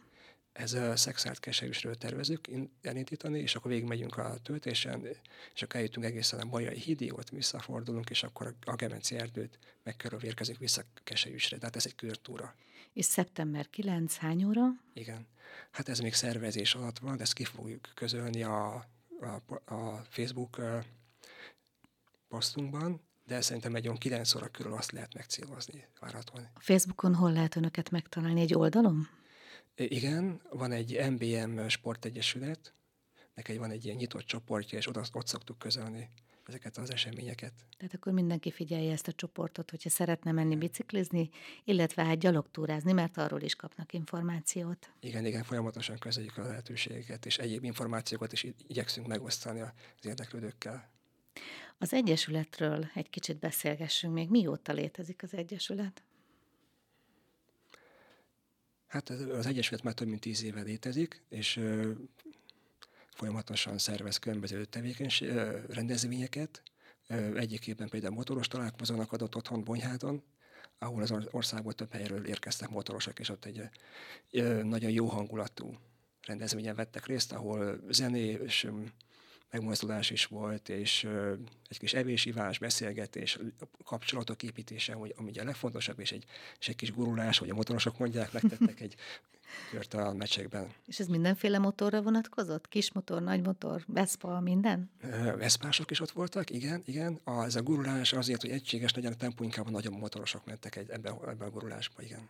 ez 0.55 0.74
a 0.74 0.95
szexált 0.95 1.39
keserűsről 1.39 1.95
tervezük 1.95 2.47
elindítani, 2.81 3.39
és 3.39 3.55
akkor 3.55 3.71
végigmegyünk 3.71 4.17
a 4.17 4.38
töltésen, 4.43 5.07
és 5.53 5.62
akkor 5.62 5.75
eljutunk 5.75 6.05
egészen 6.05 6.39
a 6.39 6.45
Bajai 6.45 6.79
hídig, 6.79 7.13
ott 7.13 7.29
visszafordulunk, 7.29 8.09
és 8.09 8.24
akkor 8.24 8.55
a 8.62 8.75
Gemenci 8.75 9.15
erdőt 9.15 9.59
megkörülvérkezünk 9.83 10.59
vissza 10.59 10.83
Keserűsre. 11.03 11.57
Tehát 11.57 11.75
ez 11.75 11.85
egy 11.85 11.95
körtúra. 11.95 12.55
És 12.96 13.06
szeptember 13.06 13.70
9, 13.70 14.18
hány 14.18 14.44
óra? 14.44 14.62
Igen. 14.94 15.28
Hát 15.72 15.90
ez 15.90 16.00
még 16.00 16.14
szervezés 16.14 16.75
alatt 16.75 17.00
van, 17.00 17.18
de 17.18 17.24
ezt 17.24 17.34
ki 17.34 17.44
fogjuk 17.44 17.92
közölni 17.94 18.44
a, 18.44 18.86
a, 19.20 19.74
a 19.74 20.06
Facebook 20.10 20.62
posztunkban, 22.28 23.02
de 23.25 23.42
szerintem 23.42 23.75
egy 23.75 23.86
olyan 23.86 23.98
9 23.98 24.36
óra 24.36 24.48
körül 24.48 24.74
azt 24.74 24.92
lehet 24.92 25.14
megcélozni 25.14 25.88
várhatóan. 26.00 26.50
A 26.54 26.60
Facebookon 26.60 27.16
hol 27.16 27.32
lehet 27.32 27.56
önöket 27.56 27.90
megtalálni? 27.90 28.42
Egy 28.42 28.54
oldalon? 28.54 29.08
Igen, 29.75 30.42
van 30.50 30.72
egy 30.72 31.12
MBM 31.12 31.68
sportegyesület, 31.68 32.74
neked 33.34 33.58
van 33.58 33.72
egy 33.72 33.86
ilyen 33.86 33.98
nyitott 33.98 34.25
csoportja, 34.25 34.78
és 34.78 34.88
oda, 34.88 35.04
ott 35.14 35.28
szoktuk 35.28 35.58
közölni 35.58 36.10
ezeket 36.48 36.78
az 36.78 36.92
eseményeket. 36.92 37.54
Tehát 37.78 37.94
akkor 37.94 38.14
mindenki 38.14 38.52
figyelje 38.52 38.92
ezt 38.92 39.08
a 39.08 39.12
csoportot, 39.12 39.70
hogyha 39.70 39.90
szeretne 39.90 40.32
menni 40.32 40.56
biciklizni, 40.56 41.30
illetve 41.64 42.04
hát 42.04 42.20
gyalogtúrázni, 42.20 42.92
mert 42.92 43.18
arról 43.18 43.42
is 43.42 43.56
kapnak 43.56 43.94
információt. 43.94 44.90
Igen, 45.00 45.25
igen, 45.25 45.44
folyamatosan 45.44 45.98
közeljük 45.98 46.38
a 46.38 46.44
lehetőségeket, 46.44 47.25
és 47.25 47.38
egyéb 47.38 47.64
információkat 47.64 48.32
is 48.32 48.46
igyekszünk 48.68 49.08
megosztani 49.08 49.62
az 49.62 49.72
érdeklődőkkel. 50.02 50.94
Az 51.78 51.94
Egyesületről 51.94 52.90
egy 52.94 53.10
kicsit 53.10 53.40
beszélgessünk 53.40 54.14
még. 54.14 54.30
Mióta 54.30 54.74
létezik 54.74 55.24
az 55.24 55.34
Egyesület? 55.34 56.04
Hát 58.88 59.10
az 59.10 59.46
Egyesület 59.46 59.84
már 59.84 59.94
több 59.94 60.08
mint 60.08 60.22
tíz 60.22 60.44
éve 60.44 60.62
létezik, 60.62 61.24
és 61.30 61.60
folyamatosan 63.15 63.77
szervez 63.77 64.17
különböző 64.17 64.65
tevékenység, 64.65 65.29
rendezvényeket. 65.69 66.63
Egyikében 67.36 67.89
például 67.89 68.13
motoros 68.13 68.48
találkozónak 68.48 69.12
adott 69.12 69.36
otthon 69.36 69.63
Bonyháton, 69.63 70.24
ahol 70.79 71.01
az 71.01 71.13
országból 71.31 71.74
több 71.74 71.91
helyről 71.91 72.25
érkeztek 72.27 72.69
motorosok, 72.69 73.19
és 73.19 73.29
ott 73.29 73.45
egy 73.45 73.69
nagyon 74.63 74.91
jó 74.91 75.07
hangulatú 75.07 75.77
rendezvényen 76.22 76.75
vettek 76.75 77.05
részt, 77.05 77.31
ahol 77.31 77.79
zenés 77.89 78.67
megmozdulás 79.51 80.10
is 80.10 80.25
volt, 80.25 80.69
és 80.69 81.07
egy 81.67 81.77
kis 81.77 81.93
evésivás, 81.93 82.60
beszélgetés, 82.60 83.39
kapcsolatok 83.84 84.43
építése, 84.43 84.93
hogy, 84.93 85.13
ami 85.17 85.29
ugye 85.29 85.41
a 85.41 85.45
legfontosabb, 85.45 86.00
és 86.00 86.12
egy, 86.12 86.25
és 86.60 86.67
egy 86.67 86.75
kis 86.75 86.91
gurulás, 86.91 87.38
hogy 87.38 87.50
a 87.50 87.53
motorosok 87.53 87.98
mondják, 87.98 88.31
megtettek 88.31 88.79
egy 88.79 88.95
kört 89.72 89.94
a 89.94 90.14
meccsekben. 90.14 90.70
És 90.86 91.00
ez 91.00 91.08
mindenféle 91.08 91.58
motorra 91.58 92.02
vonatkozott? 92.02 92.68
Kis 92.68 92.92
motor, 92.92 93.22
nagy 93.22 93.42
motor, 93.42 93.84
Vespa, 93.88 94.40
minden? 94.40 94.90
Veszpások 95.38 95.92
is 95.92 96.00
ott 96.00 96.12
voltak, 96.12 96.50
igen, 96.50 96.82
igen. 96.86 97.20
A, 97.24 97.44
ez 97.44 97.56
a 97.56 97.62
gurulás 97.62 98.14
azért, 98.14 98.42
hogy 98.42 98.50
egységes 98.50 98.94
legyen 98.94 99.12
a 99.12 99.16
tempó, 99.16 99.44
inkább 99.44 99.68
a 99.68 99.70
nagyobb 99.70 99.98
motorosok 99.98 100.46
mentek 100.46 100.75
egy, 100.75 100.90
ebbe, 100.90 101.18
ebbe 101.28 101.46
a 101.46 101.50
gurulásba, 101.50 102.02
igen. 102.02 102.30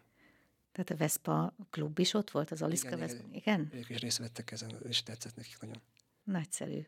Tehát 0.72 0.90
a 0.90 0.96
Vespa 0.96 1.54
klub 1.70 2.00
is 2.00 2.14
ott 2.14 2.32
volt, 2.32 2.52
az 2.52 2.62
Aliszka 2.62 2.88
igen, 2.88 3.00
Vespa? 3.00 3.24
Igen. 3.32 3.70
Ők 3.74 3.90
is 3.90 4.00
részt 4.00 4.18
vettek 4.18 4.52
ezen, 4.52 4.76
és 4.88 5.04
tetszett 5.04 5.36
nekik 5.36 5.60
nagyon. 5.60 5.82
Nagyszerű. 6.24 6.86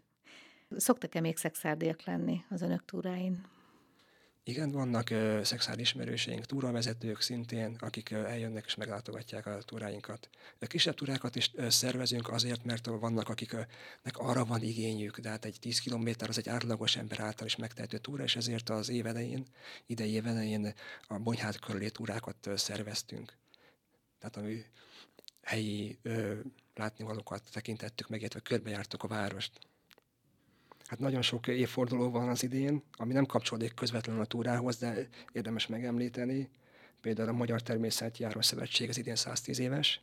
Szoktak-e 0.76 1.20
még 1.20 1.38
szexárdiak 1.38 2.04
lenni 2.04 2.44
az 2.50 2.62
önök 2.62 2.86
túráin? 2.86 3.46
Igen, 4.48 4.72
vannak 4.72 5.08
uh, 5.12 5.42
szexuális 5.44 5.82
ismerőseink, 5.82 6.46
túravezetők 6.46 7.22
szintén, 7.22 7.75
akik 7.80 8.10
uh, 8.12 8.18
eljönnek 8.18 8.66
és 8.66 8.75
meglátogatják 8.75 9.46
a 9.46 9.58
túráinkat. 9.62 10.30
A 10.60 10.66
kisebb 10.66 10.96
túrákat 10.96 11.36
is 11.36 11.51
uh, 11.54 11.68
szervezünk 11.68 12.30
azért, 12.30 12.63
mert 12.63 12.86
vannak, 12.86 13.30
akiknek 13.30 14.18
arra 14.18 14.46
van 14.46 14.62
igényük, 14.62 15.20
de 15.20 15.30
hát 15.30 15.46
egy 15.46 15.58
10 15.60 15.80
kilométer 15.80 16.30
az 16.30 16.38
egy 16.38 16.50
átlagos 16.50 16.96
ember 16.96 17.20
által 17.20 17.46
is 17.46 17.56
megtehető 17.56 17.98
túra, 17.98 18.24
és 18.24 18.36
ezért 18.36 18.70
az 18.70 18.89
év 18.89 19.06
elején, 19.06 19.46
idei 19.86 20.12
év 20.12 20.27
elején 20.27 20.74
a 21.08 21.18
Bonyhád 21.18 21.60
körüli 21.60 21.92
túrákat 21.92 22.46
uh, 22.46 22.56
szerveztünk. 22.56 23.34
Tehát 24.20 24.38
ami 24.38 24.66
helyi 25.42 25.98
uh, 26.04 26.38
látnivalókat 26.75 27.42
tekintettük 27.51 28.10
meg, 28.10 28.20
illetve 28.20 28.39
körbejártuk 28.39 29.04
a 29.04 29.08
várost. 29.08 29.60
Hát 30.88 31.00
nagyon 31.00 31.22
sok 31.22 31.48
évforduló 31.48 32.10
van 32.10 32.29
az 32.29 32.44
idén, 32.44 32.84
ami 32.91 33.13
nem 33.13 33.25
kapcsolódik 33.25 33.74
közvetlenül 33.74 34.22
a 34.22 34.25
túrához, 34.25 34.77
de 34.77 35.08
érdemes 35.32 35.67
megemlíteni. 35.67 36.50
Például 37.01 37.29
a 37.29 37.34
Magyar 37.34 37.62
Természetjáró 37.62 38.41
Szövetség 38.41 38.89
az 38.89 38.98
idén 38.98 39.15
110 39.15 39.60
éves. 39.60 40.01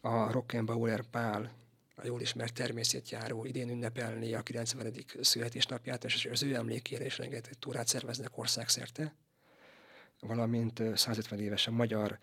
A 0.00 0.32
Rockenbauer 0.32 1.02
Pál, 1.10 1.52
a 1.94 2.06
jól 2.06 2.20
ismert 2.20 2.54
természetjáró 2.54 3.44
idén 3.44 3.68
ünnepelni 3.68 4.34
a 4.34 4.42
90. 4.42 4.92
születésnapját, 5.20 6.04
és 6.04 6.24
az 6.24 6.42
ő 6.42 6.54
emlékére 6.54 7.04
is 7.04 7.18
rengeteg 7.18 7.54
túrát 7.54 7.86
szerveznek 7.86 8.38
országszerte. 8.38 9.14
Valamint 10.20 10.82
150 10.94 11.40
éves 11.40 11.66
a 11.66 11.70
Magyar 11.70 12.18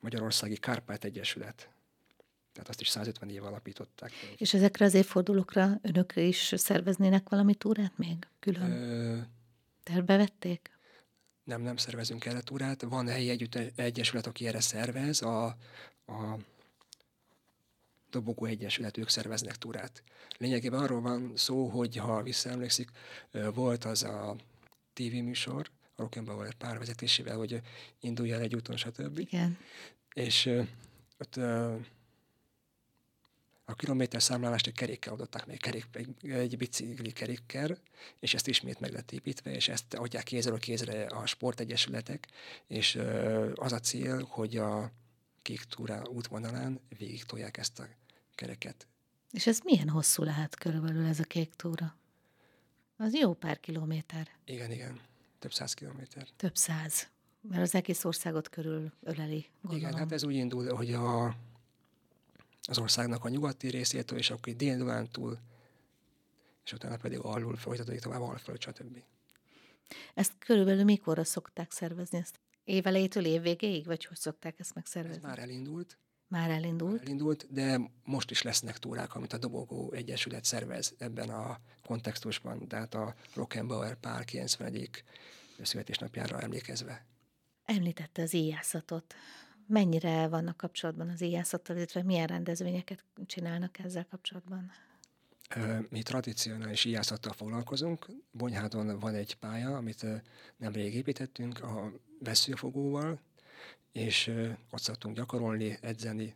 Magyarországi 0.00 0.56
Kárpát 0.56 1.04
Egyesület, 1.04 1.68
Tehát 2.54 2.68
azt 2.68 2.80
is 2.80 2.88
150 2.88 3.30
év 3.30 3.44
alapították. 3.44 4.12
És 4.36 4.54
ezekre 4.54 4.84
az 4.84 4.94
évfordulókra 4.94 5.78
önök 5.82 6.16
is 6.16 6.52
szerveznének 6.56 7.28
valami 7.28 7.54
túrát 7.54 7.98
még 7.98 8.26
külön? 8.40 8.70
Ö... 8.70 9.18
Terbe 9.82 10.16
vették? 10.16 10.70
Nem, 11.44 11.62
nem 11.62 11.76
szervezünk 11.76 12.24
erre 12.24 12.40
túrát. 12.40 12.82
Van 12.82 13.08
helyi 13.08 13.30
együtt, 13.30 13.54
egyesület, 13.76 14.26
aki 14.26 14.46
erre 14.46 14.60
szervez. 14.60 15.22
A, 15.22 15.44
a 16.06 16.38
Dobogó 18.10 18.44
Egyesület, 18.44 18.96
ők 18.96 19.08
szerveznek 19.08 19.56
túrát. 19.56 20.02
Lényegében 20.38 20.80
arról 20.80 21.00
van 21.00 21.32
szó, 21.36 21.68
hogy 21.68 21.96
ha 21.96 22.22
visszaemlékszik, 22.22 22.90
volt 23.54 23.84
az 23.84 24.02
a 24.02 24.36
tévéműsor, 24.92 25.70
a 25.96 26.02
Rockenbauer 26.02 26.54
párvezetésével, 26.54 27.36
hogy 27.36 27.60
indulj 28.00 28.32
el 28.32 28.40
egy 28.40 28.54
úton, 28.54 28.76
stb. 28.76 29.18
Igen. 29.18 29.58
És 30.14 30.50
ott 31.18 31.40
a 33.64 33.74
kilométer 33.74 34.22
számlálást 34.22 34.66
egy 34.66 34.74
kerékkel 34.74 35.12
adották 35.12 35.46
meg, 35.46 35.56
kerék, 35.56 35.86
egy, 35.92 36.30
egy 36.30 36.56
bicikli 36.56 37.12
kerékkel, 37.12 37.78
és 38.20 38.34
ezt 38.34 38.48
ismét 38.48 38.80
meg 38.80 38.92
lett 38.92 39.12
építve, 39.12 39.50
és 39.50 39.68
ezt 39.68 39.94
adják 39.94 40.24
kézről 40.24 40.58
kézre 40.58 41.06
a 41.06 41.26
sportegyesületek, 41.26 42.28
és 42.66 42.98
az 43.54 43.72
a 43.72 43.78
cél, 43.78 44.24
hogy 44.28 44.56
a 44.56 44.92
kék 45.42 45.62
túrá 45.62 46.02
útvonalán 46.02 46.80
végig 46.98 47.24
tolják 47.24 47.56
ezt 47.56 47.78
a 47.78 47.86
kereket. 48.34 48.86
És 49.30 49.46
ez 49.46 49.60
milyen 49.64 49.88
hosszú 49.88 50.22
lehet 50.22 50.54
körülbelül 50.54 51.06
ez 51.06 51.20
a 51.20 51.24
kék 51.24 51.54
túra? 51.54 51.96
Az 52.96 53.14
jó 53.14 53.32
pár 53.32 53.60
kilométer. 53.60 54.28
Igen, 54.44 54.70
igen. 54.70 55.00
Több 55.38 55.52
száz 55.52 55.74
kilométer. 55.74 56.28
Több 56.36 56.56
száz. 56.56 57.08
Mert 57.40 57.62
az 57.62 57.74
egész 57.74 58.04
országot 58.04 58.48
körül 58.48 58.92
öleli, 59.02 59.46
gondolom. 59.62 59.88
Igen, 59.88 59.98
hát 59.98 60.12
ez 60.12 60.24
úgy 60.24 60.34
indul, 60.34 60.74
hogy 60.74 60.92
a, 60.92 61.36
az 62.68 62.78
országnak 62.78 63.24
a 63.24 63.28
nyugati 63.28 63.68
részétől, 63.68 64.18
és 64.18 64.30
akkor 64.30 64.52
dél 64.52 65.08
túl, 65.10 65.38
és 66.64 66.72
utána 66.72 66.96
pedig 66.96 67.18
alul 67.18 67.56
folytatódik 67.56 68.00
tovább 68.00 68.20
alföld, 68.20 68.60
stb. 68.60 69.02
Ezt 70.14 70.32
körülbelül 70.38 70.84
mikorra 70.84 71.24
szokták 71.24 71.70
szervezni? 71.70 72.18
Ezt 72.18 72.40
évelejétől 72.64 73.24
évvégéig, 73.24 73.86
vagy 73.86 74.04
hogy 74.04 74.16
szokták 74.16 74.58
ezt 74.58 74.74
megszervezni? 74.74 75.16
Ez 75.16 75.22
már 75.22 75.38
elindult. 75.38 75.98
Már 76.28 76.50
elindult? 76.50 76.92
Már 76.92 77.02
elindult, 77.02 77.46
de 77.52 77.80
most 78.04 78.30
is 78.30 78.42
lesznek 78.42 78.78
túrák, 78.78 79.14
amit 79.14 79.32
a 79.32 79.38
Dobogó 79.38 79.92
Egyesület 79.92 80.44
szervez 80.44 80.94
ebben 80.98 81.30
a 81.30 81.60
kontextusban, 81.86 82.68
tehát 82.68 82.94
a 82.94 83.14
Rockenbauer 83.34 83.94
pár 83.94 84.24
91. 84.24 85.04
születésnapjára 85.62 86.40
emlékezve. 86.40 87.06
Említette 87.64 88.22
az 88.22 88.34
íjászatot. 88.34 89.14
Mennyire 89.66 90.28
vannak 90.28 90.56
kapcsolatban 90.56 91.08
az 91.08 91.20
íjászattal, 91.20 91.76
illetve 91.76 92.02
milyen 92.02 92.26
rendezvényeket 92.26 93.04
csinálnak 93.26 93.78
ezzel 93.78 94.06
kapcsolatban? 94.10 94.72
Mi 95.88 96.02
tradicionális 96.02 96.84
íjászattal 96.84 97.32
foglalkozunk. 97.32 98.06
Bonyhádon 98.30 98.98
van 98.98 99.14
egy 99.14 99.36
pálya, 99.36 99.76
amit 99.76 100.06
nemrég 100.56 100.94
építettünk 100.94 101.62
a 101.62 101.92
veszőfogóval, 102.18 103.20
és 103.92 104.32
ott 104.70 104.82
szoktunk 104.82 105.16
gyakorolni, 105.16 105.78
edzeni. 105.80 106.34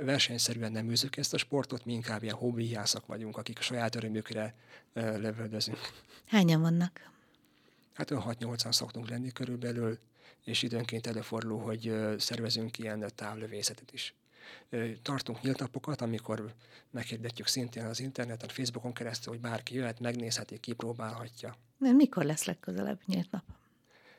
Versenyszerűen 0.00 0.72
nem 0.72 0.90
űzzük 0.90 1.16
ezt 1.16 1.34
a 1.34 1.38
sportot, 1.38 1.84
mi 1.84 1.92
inkább 1.92 2.22
ilyen 2.22 2.34
hobbijászak 2.34 3.06
vagyunk, 3.06 3.36
akik 3.36 3.58
a 3.58 3.62
saját 3.62 3.94
örömükre 3.94 4.54
lövöldözünk. 4.92 5.78
Hányan 6.26 6.60
vannak? 6.60 7.10
Hát 7.94 8.10
6-8-an 8.12 8.72
szoktunk 8.72 9.08
lenni 9.08 9.32
körülbelül, 9.32 9.98
és 10.46 10.62
időnként 10.62 11.06
előfordul, 11.06 11.60
hogy 11.60 11.94
szervezünk 12.18 12.78
ilyen 12.78 13.10
távlövészetet 13.14 13.92
is. 13.92 14.14
Tartunk 15.02 15.42
nyílt 15.42 15.58
napokat, 15.58 16.00
amikor 16.00 16.54
meghirdetjük 16.90 17.46
szintén 17.46 17.84
az 17.84 18.00
interneten, 18.00 18.48
Facebookon 18.48 18.92
keresztül, 18.92 19.32
hogy 19.32 19.42
bárki 19.42 19.74
jöhet, 19.74 20.00
megnézheti, 20.00 20.58
kipróbálhatja. 20.58 21.56
Mikor 21.78 22.24
lesz 22.24 22.44
legközelebb 22.44 23.00
nyílt 23.06 23.30
nap? 23.30 23.44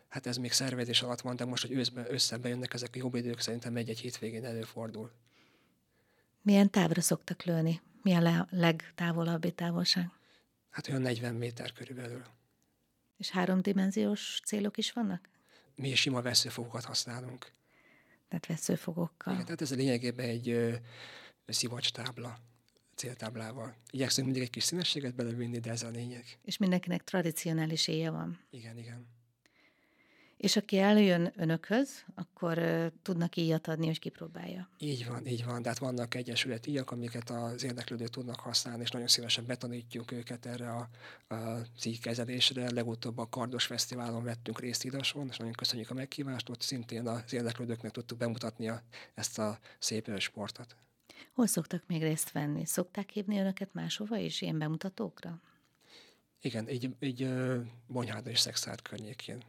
Hát 0.07 0.25
ez 0.25 0.37
még 0.37 0.51
szervezés 0.51 1.01
alatt 1.01 1.21
van, 1.21 1.35
de 1.35 1.45
most, 1.45 1.67
hogy 1.67 1.75
őszben, 1.75 2.05
összeben 2.09 2.51
jönnek 2.51 2.73
ezek 2.73 2.89
a 2.93 2.97
jobb 2.97 3.15
idők, 3.15 3.39
szerintem 3.39 3.75
egy-egy 3.75 3.99
hétvégén 3.99 4.45
előfordul. 4.45 5.11
Milyen 6.41 6.69
távra 6.69 7.01
szoktak 7.01 7.43
lőni? 7.43 7.81
Mi 8.01 8.13
a 8.13 8.47
legtávolabbi 8.49 9.51
távolság? 9.51 10.09
Hát 10.69 10.87
olyan 10.87 11.01
40 11.01 11.35
méter 11.35 11.73
körülbelül. 11.73 12.23
És 13.17 13.29
háromdimenziós 13.29 14.39
célok 14.45 14.77
is 14.77 14.91
vannak? 14.91 15.29
Mi 15.77 15.95
sima 15.95 16.21
veszőfogokat 16.21 16.83
használunk. 16.83 17.51
Tehát 18.27 18.45
veszőfogokkal. 18.45 19.33
Igen, 19.33 19.45
tehát 19.45 19.61
ez 19.61 19.71
a 19.71 19.75
lényegében 19.75 20.29
egy 20.29 20.49
ö, 20.49 20.75
szivacs 21.45 21.91
tábla 21.91 22.39
céltáblával. 22.95 23.75
Igyekszünk 23.89 24.25
mindig 24.27 24.43
egy 24.43 24.49
kis 24.49 24.63
színességet 24.63 25.15
belevinni, 25.15 25.59
de 25.59 25.71
ez 25.71 25.83
a 25.83 25.89
lényeg. 25.89 26.39
És 26.43 26.57
mindenkinek 26.57 27.03
tradicionális 27.03 27.87
éje 27.87 28.09
van. 28.09 28.39
Igen, 28.49 28.77
igen. 28.77 29.07
És 30.37 30.55
aki 30.55 30.79
eljön 30.79 31.33
önökhöz, 31.35 32.05
akkor 32.15 32.57
uh, 32.57 32.85
tudnak 33.01 33.35
íjat 33.35 33.67
adni, 33.67 33.85
hogy 33.85 33.99
kipróbálja. 33.99 34.69
Így 34.79 35.07
van, 35.07 35.25
így 35.27 35.45
van. 35.45 35.61
De 35.61 35.69
hát 35.69 35.77
vannak 35.77 36.15
egyesület 36.15 36.67
íjak, 36.67 36.91
amiket 36.91 37.29
az 37.29 37.63
érdeklődők 37.63 38.09
tudnak 38.09 38.39
használni, 38.39 38.81
és 38.81 38.89
nagyon 38.89 39.07
szívesen 39.07 39.45
betanítjuk 39.45 40.11
őket 40.11 40.45
erre 40.45 40.71
a, 40.71 40.89
a 41.35 41.61
kezelésre. 42.01 42.71
Legutóbb 42.71 43.17
a 43.17 43.29
Kardos 43.29 43.65
Fesztiválon 43.65 44.23
vettünk 44.23 44.59
részt 44.59 44.83
Idason, 44.83 45.27
és 45.29 45.37
nagyon 45.37 45.53
köszönjük 45.53 45.89
a 45.89 45.93
meghívást. 45.93 46.49
Ott 46.49 46.61
szintén 46.61 47.07
az 47.07 47.33
érdeklődőknek 47.33 47.91
tudtuk 47.91 48.17
bemutatni 48.17 48.69
a, 48.69 48.81
ezt 49.13 49.39
a 49.39 49.59
szép 49.79 50.19
sportot. 50.19 50.75
Hol 51.33 51.47
szoktak 51.47 51.83
még 51.87 52.01
részt 52.01 52.31
venni? 52.31 52.65
Szokták 52.65 53.09
hívni 53.09 53.39
önöket 53.39 53.73
máshova 53.73 54.17
is, 54.17 54.41
ilyen 54.41 54.57
bemutatókra? 54.57 55.41
Igen, 56.41 56.69
így, 56.69 56.89
így 56.99 57.29
Bonyhád 57.87 58.27
és 58.27 58.39
Szexárd 58.39 58.81
környékén. 58.81 59.43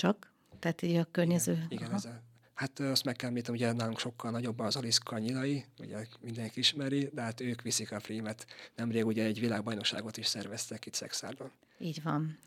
Csak? 0.00 0.32
Tehát 0.58 0.82
így 0.82 0.96
a 0.96 1.06
környező... 1.10 1.52
Igen, 1.52 1.66
igen 1.70 1.92
ez 1.92 2.04
a, 2.04 2.22
hát 2.54 2.78
azt 2.78 3.04
meg 3.04 3.16
kell 3.16 3.28
említem, 3.28 3.54
ugye 3.54 3.72
nálunk 3.72 3.98
sokkal 3.98 4.30
nagyobb 4.30 4.58
az 4.58 4.76
Aliszka 4.76 5.18
nyilai, 5.18 5.64
ugye 5.78 6.06
mindenki 6.20 6.58
ismeri, 6.58 7.10
de 7.12 7.22
hát 7.22 7.40
ők 7.40 7.62
viszik 7.62 7.92
a 7.92 8.00
frímet. 8.00 8.46
Nemrég 8.76 9.06
ugye 9.06 9.24
egy 9.24 9.40
világbajnokságot 9.40 10.16
is 10.16 10.26
szerveztek 10.26 10.86
itt 10.86 10.94
Szexárdon. 10.94 11.50
Így 11.78 12.02
van. 12.02 12.38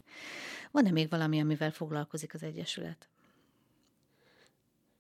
Van-e 0.72 0.92
még 0.92 1.10
valami, 1.10 1.40
amivel 1.40 1.72
foglalkozik 1.72 2.34
az 2.34 2.44
Egyesület? 2.44 3.08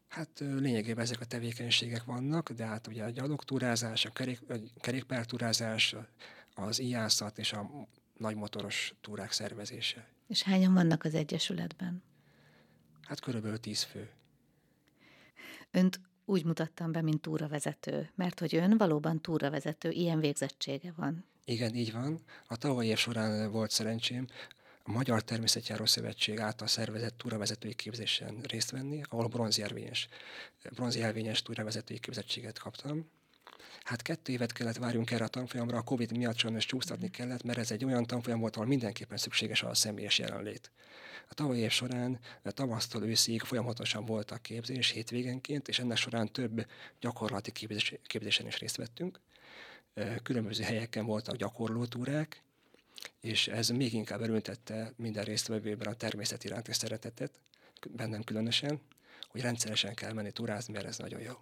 Hát 0.07 0.29
lényegében 0.39 1.03
ezek 1.03 1.21
a 1.21 1.25
tevékenységek 1.25 2.03
vannak, 2.03 2.51
de 2.51 2.65
hát 2.65 2.87
ugye 2.87 3.03
a 3.03 3.09
gyalogtúrázás, 3.09 4.05
a, 4.05 4.09
kerék, 4.09 4.39
a 4.49 4.55
kerékpártúrázás, 4.79 5.95
az 6.55 6.79
ijászat 6.79 7.37
és 7.37 7.53
a 7.53 7.87
nagymotoros 8.17 8.93
túrák 9.01 9.31
szervezése. 9.31 10.07
És 10.27 10.43
hányan 10.43 10.73
vannak 10.73 11.03
az 11.03 11.13
Egyesületben? 11.13 12.03
Hát 13.05 13.19
körülbelül 13.19 13.59
tíz 13.59 13.83
fő. 13.83 14.09
Önt 15.71 15.99
úgy 16.25 16.45
mutattam 16.45 16.91
be, 16.91 17.01
mint 17.01 17.21
túravezető, 17.21 18.11
mert 18.15 18.39
hogy 18.39 18.55
ön 18.55 18.77
valóban 18.77 19.21
túravezető, 19.21 19.89
ilyen 19.89 20.19
végzettsége 20.19 20.93
van. 20.95 21.25
Igen, 21.45 21.75
így 21.75 21.91
van. 21.91 22.19
A 22.47 22.57
tavalyi 22.57 22.87
év 22.87 22.97
során 22.97 23.51
volt 23.51 23.71
szerencsém 23.71 24.27
a 24.83 24.91
Magyar 24.91 25.23
Természetjáró 25.23 25.85
Szövetség 25.85 26.39
által 26.39 26.67
szervezett 26.67 27.17
túravezetői 27.17 27.73
képzésen 27.73 28.41
részt 28.41 28.71
venni, 28.71 29.01
ahol 29.09 29.27
bronzjelvényes, 29.27 30.07
bronzjelvényes 30.73 31.41
túravezetői 31.41 31.99
képzettséget 31.99 32.59
kaptam. 32.59 33.09
Hát 33.83 34.01
kettő 34.01 34.31
évet 34.31 34.51
kellett 34.51 34.77
várjunk 34.77 35.11
erre 35.11 35.23
a 35.23 35.27
tanfolyamra, 35.27 35.77
a 35.77 35.81
Covid 35.81 36.17
miatt 36.17 36.37
sajnos 36.37 36.65
csúsztatni 36.65 37.09
kellett, 37.09 37.43
mert 37.43 37.57
ez 37.57 37.71
egy 37.71 37.85
olyan 37.85 38.05
tanfolyam 38.05 38.39
volt, 38.39 38.55
ahol 38.55 38.67
mindenképpen 38.67 39.17
szükséges 39.17 39.63
a 39.63 39.73
személyes 39.73 40.19
jelenlét. 40.19 40.71
A 41.29 41.33
tavalyi 41.33 41.59
év 41.59 41.71
során 41.71 42.19
tavasztól 42.43 43.03
őszig 43.03 43.41
folyamatosan 43.41 44.05
voltak 44.05 44.41
képzés 44.41 44.89
hétvégenként, 44.89 45.67
és 45.67 45.79
ennek 45.79 45.97
során 45.97 46.31
több 46.31 46.65
gyakorlati 46.99 47.51
képzés, 47.51 47.95
képzésen 48.03 48.47
is 48.47 48.57
részt 48.57 48.75
vettünk. 48.75 49.19
Különböző 50.23 50.63
helyeken 50.63 51.05
voltak 51.05 51.35
gyakorlótúrák, 51.35 52.43
és 53.21 53.47
ez 53.47 53.69
még 53.69 53.93
inkább 53.93 54.21
erőntette 54.21 54.93
minden 54.95 55.23
résztvevőben 55.23 55.87
a 55.87 55.93
természet 55.93 56.43
iránti 56.43 56.73
szeretetet, 56.73 57.39
bennem 57.89 58.23
különösen, 58.23 58.81
hogy 59.27 59.41
rendszeresen 59.41 59.93
kell 59.93 60.13
menni 60.13 60.31
túrázni, 60.31 60.73
mert 60.73 60.85
ez 60.85 60.97
nagyon 60.97 61.21
jó. 61.21 61.33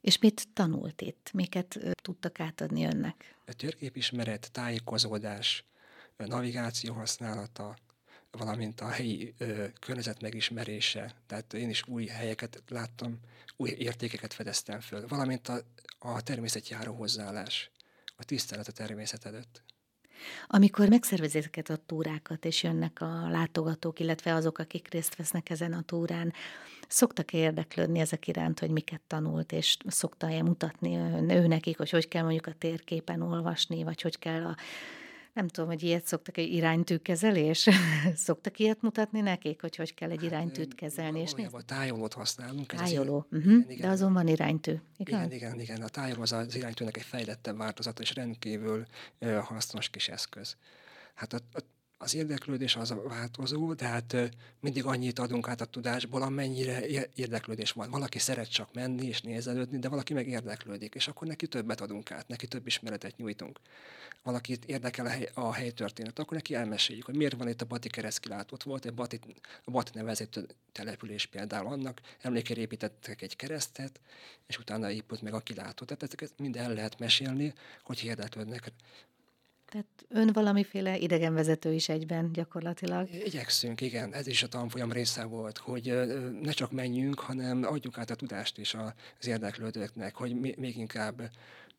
És 0.00 0.18
mit 0.18 0.48
tanult 0.52 1.00
itt? 1.00 1.30
Miket 1.32 1.78
tudtak 2.02 2.40
átadni 2.40 2.84
önnek? 2.84 3.36
A 3.46 3.52
térképismeret, 3.52 4.52
tájékozódás, 4.52 5.64
navigáció 6.16 6.94
használata, 6.94 7.76
valamint 8.30 8.80
a 8.80 8.88
helyi 8.88 9.34
ö, 9.38 9.66
környezet 9.80 10.20
megismerése. 10.20 11.14
Tehát 11.26 11.54
én 11.54 11.68
is 11.68 11.86
új 11.86 12.06
helyeket 12.06 12.62
láttam, 12.68 13.18
új 13.56 13.70
értékeket 13.70 14.34
fedeztem 14.34 14.80
föl, 14.80 15.06
valamint 15.06 15.48
a, 15.48 15.60
a 15.98 16.22
természetjáró 16.22 16.94
hozzáállás, 16.94 17.70
a 18.16 18.24
tisztelet 18.24 18.68
a 18.68 18.72
természet 18.72 19.24
előtt. 19.24 19.62
Amikor 20.46 20.88
megszervezik 20.88 21.36
ezeket 21.36 21.70
a 21.70 21.82
túrákat, 21.86 22.44
és 22.44 22.62
jönnek 22.62 23.00
a 23.00 23.28
látogatók, 23.30 24.00
illetve 24.00 24.34
azok, 24.34 24.58
akik 24.58 24.88
részt 24.90 25.16
vesznek 25.16 25.50
ezen 25.50 25.72
a 25.72 25.82
túrán, 25.82 26.32
szoktak 26.88 27.32
érdeklődni 27.32 27.98
ezek 27.98 28.28
iránt, 28.28 28.60
hogy 28.60 28.70
miket 28.70 29.00
tanult, 29.06 29.52
és 29.52 29.76
szokta-e 29.86 30.42
mutatni 30.42 30.96
ő 31.28 31.46
nekik, 31.46 31.76
hogy 31.76 31.90
hogy 31.90 32.08
kell 32.08 32.22
mondjuk 32.22 32.46
a 32.46 32.54
térképen 32.58 33.22
olvasni, 33.22 33.84
vagy 33.84 34.02
hogy 34.02 34.18
kell 34.18 34.44
a 34.44 34.56
nem 35.38 35.48
tudom, 35.48 35.68
hogy 35.70 35.82
ilyet 35.82 36.06
szoktak, 36.06 36.36
egy 36.36 36.52
iránytűkezelés? 36.52 37.68
szoktak 38.26 38.58
ilyet 38.58 38.82
mutatni 38.82 39.20
nekik, 39.20 39.60
hogy 39.60 39.76
hogy 39.76 39.94
kell 39.94 40.10
egy 40.10 40.16
hát, 40.16 40.26
iránytűt 40.26 40.74
kezelni? 40.74 41.20
És 41.20 41.32
a 41.52 41.62
tájolót 41.62 42.12
használunk. 42.12 42.66
Tájoló, 42.66 43.26
uh-huh. 43.30 43.52
igen, 43.52 43.64
igen. 43.68 43.80
de 43.80 43.88
azon 43.88 44.12
van 44.12 44.28
iránytű, 44.28 44.74
igaz? 44.96 45.14
Igen, 45.14 45.32
igen, 45.32 45.60
igen. 45.60 45.82
A 45.82 45.88
tájoló 45.88 46.22
az 46.22 46.32
az 46.32 46.54
iránytűnek 46.54 46.96
egy 46.96 47.02
fejlettebb 47.02 47.56
változata, 47.56 48.02
és 48.02 48.14
rendkívül 48.14 48.86
uh, 49.20 49.36
hasznos 49.36 49.88
kis 49.88 50.08
eszköz. 50.08 50.56
Hát 51.14 51.32
a, 51.32 51.38
a 51.52 51.60
az 51.98 52.14
érdeklődés 52.14 52.76
az 52.76 52.94
változó, 53.08 53.74
de 53.74 53.86
hát 53.86 54.16
mindig 54.60 54.84
annyit 54.84 55.18
adunk 55.18 55.48
át 55.48 55.60
a 55.60 55.64
tudásból, 55.64 56.22
amennyire 56.22 56.86
érdeklődés 57.14 57.72
van. 57.72 57.90
Valaki 57.90 58.18
szeret 58.18 58.50
csak 58.50 58.74
menni 58.74 59.06
és 59.06 59.20
nézelődni, 59.20 59.78
de 59.78 59.88
valaki 59.88 60.14
meg 60.14 60.28
érdeklődik, 60.28 60.94
és 60.94 61.08
akkor 61.08 61.26
neki 61.26 61.46
többet 61.46 61.80
adunk 61.80 62.10
át, 62.10 62.28
neki 62.28 62.46
több 62.46 62.66
ismeretet 62.66 63.16
nyújtunk. 63.16 63.60
Valakit 64.22 64.64
érdekel 64.64 65.06
a, 65.06 65.08
hely, 65.08 65.28
a 65.34 65.52
helytörténet, 65.52 66.18
akkor 66.18 66.36
neki 66.36 66.54
elmeséljük, 66.54 67.04
hogy 67.04 67.16
miért 67.16 67.36
van 67.36 67.48
itt 67.48 67.62
a 67.62 67.66
Bati 67.66 67.88
keresztkilát. 67.88 68.52
Ott 68.52 68.62
volt 68.62 68.84
egy 68.84 68.94
Bati, 68.94 69.20
a 69.64 69.70
Bati 69.70 69.90
nevezető 69.94 70.46
település 70.72 71.26
például 71.26 71.66
annak, 71.66 72.00
emlékére 72.20 72.60
építettek 72.60 73.22
egy 73.22 73.36
keresztet, 73.36 74.00
és 74.46 74.58
utána 74.58 74.90
épült 74.90 75.22
meg 75.22 75.34
a 75.34 75.40
kilátó. 75.40 75.84
Tehát 75.84 76.02
ezeket 76.02 76.32
mind 76.38 76.56
el 76.56 76.72
lehet 76.72 76.98
mesélni, 76.98 77.52
hogy 77.82 78.04
érdeklődnek 78.04 78.72
tehát 79.70 79.86
ön 80.08 80.32
valamiféle 80.32 80.98
idegenvezető 80.98 81.72
is 81.72 81.88
egyben 81.88 82.32
gyakorlatilag. 82.32 83.08
Igyekszünk, 83.24 83.80
igen. 83.80 84.14
Ez 84.14 84.26
is 84.26 84.42
a 84.42 84.48
tanfolyam 84.48 84.92
része 84.92 85.24
volt, 85.24 85.58
hogy 85.58 85.84
ne 86.42 86.52
csak 86.52 86.72
menjünk, 86.72 87.20
hanem 87.20 87.64
adjuk 87.64 87.98
át 87.98 88.10
a 88.10 88.14
tudást 88.14 88.58
is 88.58 88.74
az 88.74 89.26
érdeklődőknek, 89.26 90.14
hogy 90.14 90.56
még 90.56 90.76
inkább 90.76 91.30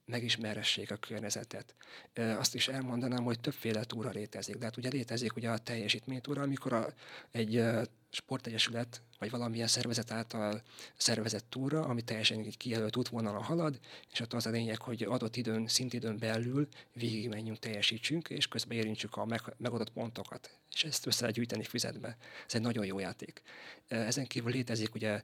megismeressék 0.10 0.92
a 0.92 0.96
környezetet. 0.96 1.76
Azt 2.14 2.56
is 2.56 2.68
elmondanám, 2.68 3.24
hogy 3.24 3.40
többféle 3.40 3.84
túra 3.84 4.10
létezik. 4.10 4.56
De 4.56 4.66
hát 4.66 4.78
ugye 4.78 4.90
létezik 4.90 5.36
ugye 5.36 5.50
a 5.50 5.58
teljesítménytúra, 5.58 6.42
amikor 6.42 6.74
a, 6.74 6.94
egy 7.32 7.64
sportegyesület 8.12 9.02
vagy 9.20 9.30
valamilyen 9.30 9.68
szervezet 9.68 10.12
által 10.12 10.62
szervezett 10.98 11.46
túra, 11.50 11.86
ami 11.86 12.02
teljesen 12.02 12.40
egy 12.40 12.58
kijelölt 12.58 12.96
útvonalon 12.96 13.44
halad, 13.44 13.80
és 14.12 14.20
ott 14.20 14.34
az 14.34 14.46
a 14.46 14.50
lényeg, 14.50 14.82
hogy 14.82 15.04
adott 15.04 15.36
időn, 15.36 15.68
szintidőn 15.68 16.18
belül 16.18 16.68
végigmenjünk, 16.94 17.60
teljesítsünk, 17.60 18.30
és 18.30 18.48
közben 18.48 18.78
érintsük 18.78 19.18
a 19.18 19.26
meg, 19.26 19.42
megadott 19.58 19.90
pontokat. 19.90 20.58
És 20.74 20.84
ezt 20.84 21.06
össze 21.06 21.20
lehet 21.22 21.36
gyűjteni 21.36 21.64
füzetbe. 21.64 22.18
Ez 22.48 22.56
egy 22.56 22.62
nagyon 22.62 22.86
jó 22.86 23.00
játék. 23.00 23.42
Ezen 23.88 24.28
kívül 24.28 24.52
létezik 24.52 24.96
ugye 24.96 25.24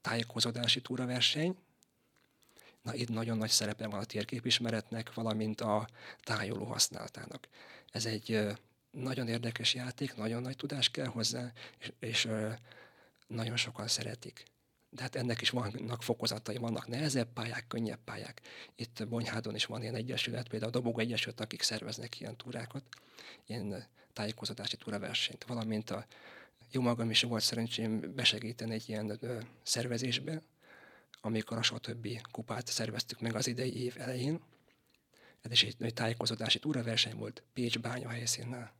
tájékozódási 0.00 0.80
túraverseny, 0.80 1.56
Na 2.82 2.94
itt 2.94 3.08
nagyon 3.08 3.38
nagy 3.38 3.50
szerepe 3.50 3.86
van 3.86 4.00
a 4.00 4.04
térképismeretnek, 4.04 5.14
valamint 5.14 5.60
a 5.60 5.88
tájoló 6.22 6.64
használatának. 6.64 7.48
Ez 7.90 8.06
egy 8.06 8.56
nagyon 8.90 9.28
érdekes 9.28 9.74
játék, 9.74 10.14
nagyon 10.14 10.42
nagy 10.42 10.56
tudás 10.56 10.90
kell 10.90 11.06
hozzá, 11.06 11.52
és, 11.78 11.92
és 11.98 12.28
nagyon 13.26 13.56
sokan 13.56 13.88
szeretik. 13.88 14.44
De 14.90 15.02
hát 15.02 15.16
ennek 15.16 15.40
is 15.40 15.50
vannak 15.50 16.02
fokozatai, 16.02 16.56
vannak 16.56 16.86
nehezebb 16.88 17.32
pályák, 17.32 17.66
könnyebb 17.66 18.04
pályák. 18.04 18.40
Itt 18.76 19.08
Bonyhádon 19.08 19.54
is 19.54 19.64
van 19.64 19.82
ilyen 19.82 19.94
egyesület, 19.94 20.48
például 20.48 20.72
a 20.72 20.74
Dobogó 20.74 20.98
Egyesület, 20.98 21.40
akik 21.40 21.62
szerveznek 21.62 22.20
ilyen 22.20 22.36
túrákat, 22.36 22.84
ilyen 23.46 23.86
tájékozódási 24.12 24.76
túraversenyt, 24.76 25.44
valamint 25.44 25.90
a 25.90 26.06
jó 26.70 26.80
magam 26.80 27.10
is 27.10 27.22
volt 27.22 27.42
szerencsém 27.42 28.14
besegíteni 28.14 28.74
egy 28.74 28.88
ilyen 28.88 29.16
ö, 29.20 29.38
szervezésbe, 29.62 30.42
amikor 31.20 31.56
a 31.56 31.62
stb. 31.62 32.20
kupát 32.30 32.66
szerveztük 32.66 33.20
meg 33.20 33.34
az 33.34 33.46
idei 33.46 33.82
év 33.82 33.94
elején. 33.98 34.40
Ez 35.40 35.50
is 35.50 35.62
egy, 35.62 35.76
egy 35.78 35.94
tájékozódási 35.94 36.58
túraverseny 36.58 37.16
volt 37.16 37.42
Pécs 37.52 37.78
bánya 37.78 38.08
helyszínnel. 38.08 38.72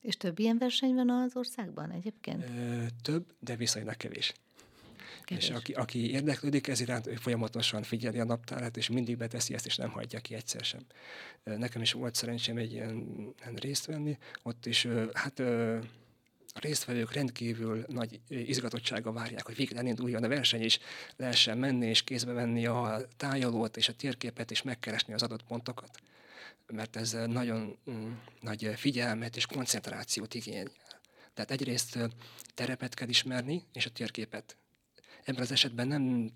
És 0.00 0.16
több 0.16 0.38
ilyen 0.38 0.58
verseny 0.58 0.94
van 0.94 1.10
az 1.10 1.36
országban 1.36 1.90
egyébként? 1.90 2.44
Ö, 2.44 2.84
több, 3.02 3.34
de 3.38 3.56
viszonylag 3.56 3.96
kevés. 3.96 4.32
kevés. 5.24 5.48
És 5.48 5.50
aki, 5.50 5.72
aki 5.72 6.10
érdeklődik 6.10 6.68
ez 6.68 6.80
iránt, 6.80 7.06
ő 7.06 7.14
folyamatosan 7.14 7.82
figyeli 7.82 8.18
a 8.18 8.24
naptárát, 8.24 8.76
és 8.76 8.88
mindig 8.88 9.16
beteszi 9.16 9.54
ezt, 9.54 9.66
és 9.66 9.76
nem 9.76 9.90
hagyja 9.90 10.20
ki 10.20 10.34
egyszer 10.34 10.64
sem. 10.64 10.80
Nekem 11.44 11.82
is 11.82 11.92
volt 11.92 12.14
szerencsém 12.14 12.56
egy 12.56 12.72
ilyen, 12.72 12.94
ilyen 13.40 13.54
részt 13.54 13.86
venni, 13.86 14.18
ott 14.42 14.66
is, 14.66 14.86
hát 15.12 15.42
a 16.56 16.60
résztvevők 16.60 17.12
rendkívül 17.12 17.84
nagy 17.88 18.20
izgatottsága 18.28 19.12
várják, 19.12 19.46
hogy 19.46 19.56
végre 19.56 19.78
elinduljon 19.78 20.24
a 20.24 20.28
verseny, 20.28 20.62
és 20.62 20.78
lehessen 21.16 21.58
menni 21.58 21.86
és 21.86 22.02
kézbe 22.02 22.32
venni 22.32 22.66
a 22.66 23.06
tájolót 23.16 23.76
és 23.76 23.88
a 23.88 23.94
térképet, 23.94 24.50
és 24.50 24.62
megkeresni 24.62 25.14
az 25.14 25.22
adott 25.22 25.42
pontokat. 25.42 25.98
Mert 26.66 26.96
ez 26.96 27.16
nagyon 27.26 27.78
mm, 27.90 28.12
nagy 28.40 28.72
figyelmet 28.76 29.36
és 29.36 29.46
koncentrációt 29.46 30.34
igényel. 30.34 30.70
Tehát 31.34 31.50
egyrészt 31.50 31.98
terepet 32.54 32.94
kell 32.94 33.08
ismerni, 33.08 33.62
és 33.72 33.86
a 33.86 33.90
térképet. 33.90 34.56
Ebben 35.24 35.42
az 35.42 35.52
esetben 35.52 35.88
nem 35.88 36.30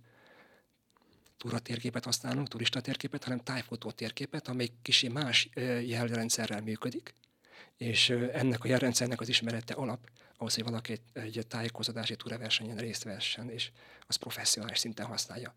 térképet 1.62 2.04
használunk, 2.04 2.48
turista 2.48 2.80
térképet, 2.80 3.24
hanem 3.24 3.38
tájfotó 3.38 3.90
térképet, 3.90 4.48
amely 4.48 4.68
kicsi 4.82 5.08
más 5.08 5.48
jelrendszerrel 5.84 6.60
működik, 6.60 7.14
és 7.76 8.10
ennek 8.10 8.64
a 8.64 8.68
jelrendszernek 8.68 9.20
az 9.20 9.28
ismerete 9.28 9.74
alap 9.74 10.08
ahhoz, 10.36 10.54
hogy 10.54 10.64
valaki 10.64 11.00
egy, 11.12 11.46
tájékozódási 11.48 12.16
túraversenyen 12.16 12.76
részt 12.76 13.02
vessen, 13.02 13.50
és 13.50 13.70
az 14.06 14.16
professzionális 14.16 14.78
szinten 14.78 15.06
használja. 15.06 15.54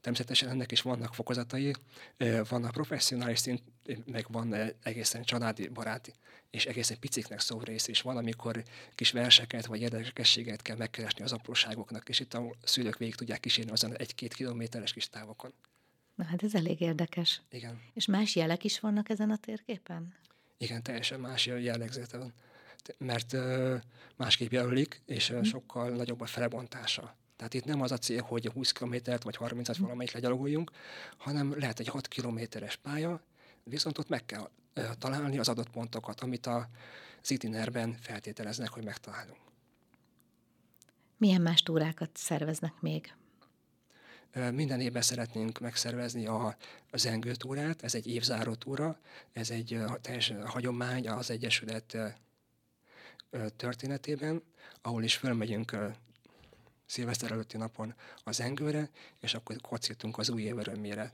Természetesen 0.00 0.48
ennek 0.48 0.72
is 0.72 0.82
vannak 0.82 1.14
fokozatai, 1.14 1.74
vannak 2.48 2.70
professzionális 2.70 3.38
szint, 3.38 3.62
meg 4.06 4.26
van 4.28 4.54
egészen 4.82 5.22
családi, 5.22 5.68
baráti, 5.68 6.12
és 6.50 6.66
egészen 6.66 6.98
piciknek 6.98 7.40
szó 7.40 7.60
rész 7.60 7.88
is 7.88 8.02
van, 8.02 8.16
amikor 8.16 8.62
kis 8.94 9.10
verseket 9.10 9.66
vagy 9.66 9.80
érdekességet 9.80 10.62
kell 10.62 10.76
megkeresni 10.76 11.24
az 11.24 11.32
apróságoknak, 11.32 12.08
és 12.08 12.20
itt 12.20 12.34
a 12.34 12.54
szülők 12.62 12.98
végig 12.98 13.14
tudják 13.14 13.40
kísérni 13.40 13.70
azon 13.70 13.96
egy-két 13.96 14.34
kilométeres 14.34 14.92
kis 14.92 15.08
távokon. 15.08 15.52
Na 16.14 16.24
hát 16.24 16.42
ez 16.42 16.54
elég 16.54 16.80
érdekes. 16.80 17.40
Igen. 17.50 17.80
És 17.94 18.06
más 18.06 18.36
jelek 18.36 18.64
is 18.64 18.80
vannak 18.80 19.08
ezen 19.08 19.30
a 19.30 19.36
térképen? 19.36 20.14
Igen, 20.62 20.82
teljesen 20.82 21.20
más 21.20 21.46
jellegzete 21.46 22.18
van. 22.18 22.32
Mert 22.98 23.36
másképp 24.16 24.52
jelölik, 24.52 25.02
és 25.06 25.32
mm. 25.32 25.42
sokkal 25.42 25.90
nagyobb 25.90 26.20
a 26.20 26.26
felebontása. 26.26 27.16
Tehát 27.36 27.54
itt 27.54 27.64
nem 27.64 27.80
az 27.80 27.92
a 27.92 27.98
cél, 27.98 28.22
hogy 28.22 28.46
20 28.46 28.72
kilométert 28.72 29.22
vagy 29.22 29.36
30-at 29.40 29.80
mm. 29.80 29.82
valamelyik 29.82 30.12
legyaloguljunk, 30.12 30.70
hanem 31.16 31.58
lehet 31.58 31.80
egy 31.80 31.88
6 31.88 32.08
kilométeres 32.08 32.76
pálya, 32.76 33.22
viszont 33.64 33.98
ott 33.98 34.08
meg 34.08 34.24
kell 34.24 34.50
találni 34.98 35.38
az 35.38 35.48
adott 35.48 35.70
pontokat, 35.70 36.20
amit 36.20 36.46
a, 36.46 36.68
az 37.22 37.30
itinerben 37.30 37.96
feltételeznek, 38.00 38.68
hogy 38.68 38.84
megtalálunk. 38.84 39.40
Milyen 41.16 41.40
más 41.40 41.62
túrákat 41.62 42.10
szerveznek 42.16 42.80
még? 42.80 43.14
Minden 44.52 44.80
évben 44.80 45.02
szeretnénk 45.02 45.58
megszervezni 45.58 46.26
a, 46.26 46.56
a 46.90 46.96
zengő 46.96 47.34
túrát, 47.34 47.82
ez 47.82 47.94
egy 47.94 48.06
évzáró 48.06 48.54
túra, 48.54 48.98
ez 49.32 49.50
egy 49.50 49.78
teljes 50.00 50.32
hagyomány 50.44 51.08
az 51.08 51.30
Egyesület 51.30 51.96
történetében, 53.56 54.42
ahol 54.82 55.02
is 55.02 55.16
fölmegyünk 55.16 55.76
szilveszter 56.86 57.30
előtti 57.30 57.56
napon 57.56 57.94
az 58.24 58.34
zengőre, 58.34 58.90
és 59.20 59.34
akkor 59.34 59.56
kocítunk 59.60 60.18
az 60.18 60.30
új 60.30 60.42
év 60.42 60.58
örömére. 60.58 61.12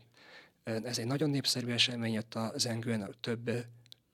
Ez 0.65 0.99
egy 0.99 1.07
nagyon 1.07 1.31
népszerű 1.31 1.71
esemény, 1.71 2.17
ott 2.17 2.35
a 2.35 2.53
zengőn 2.57 3.15
több 3.21 3.51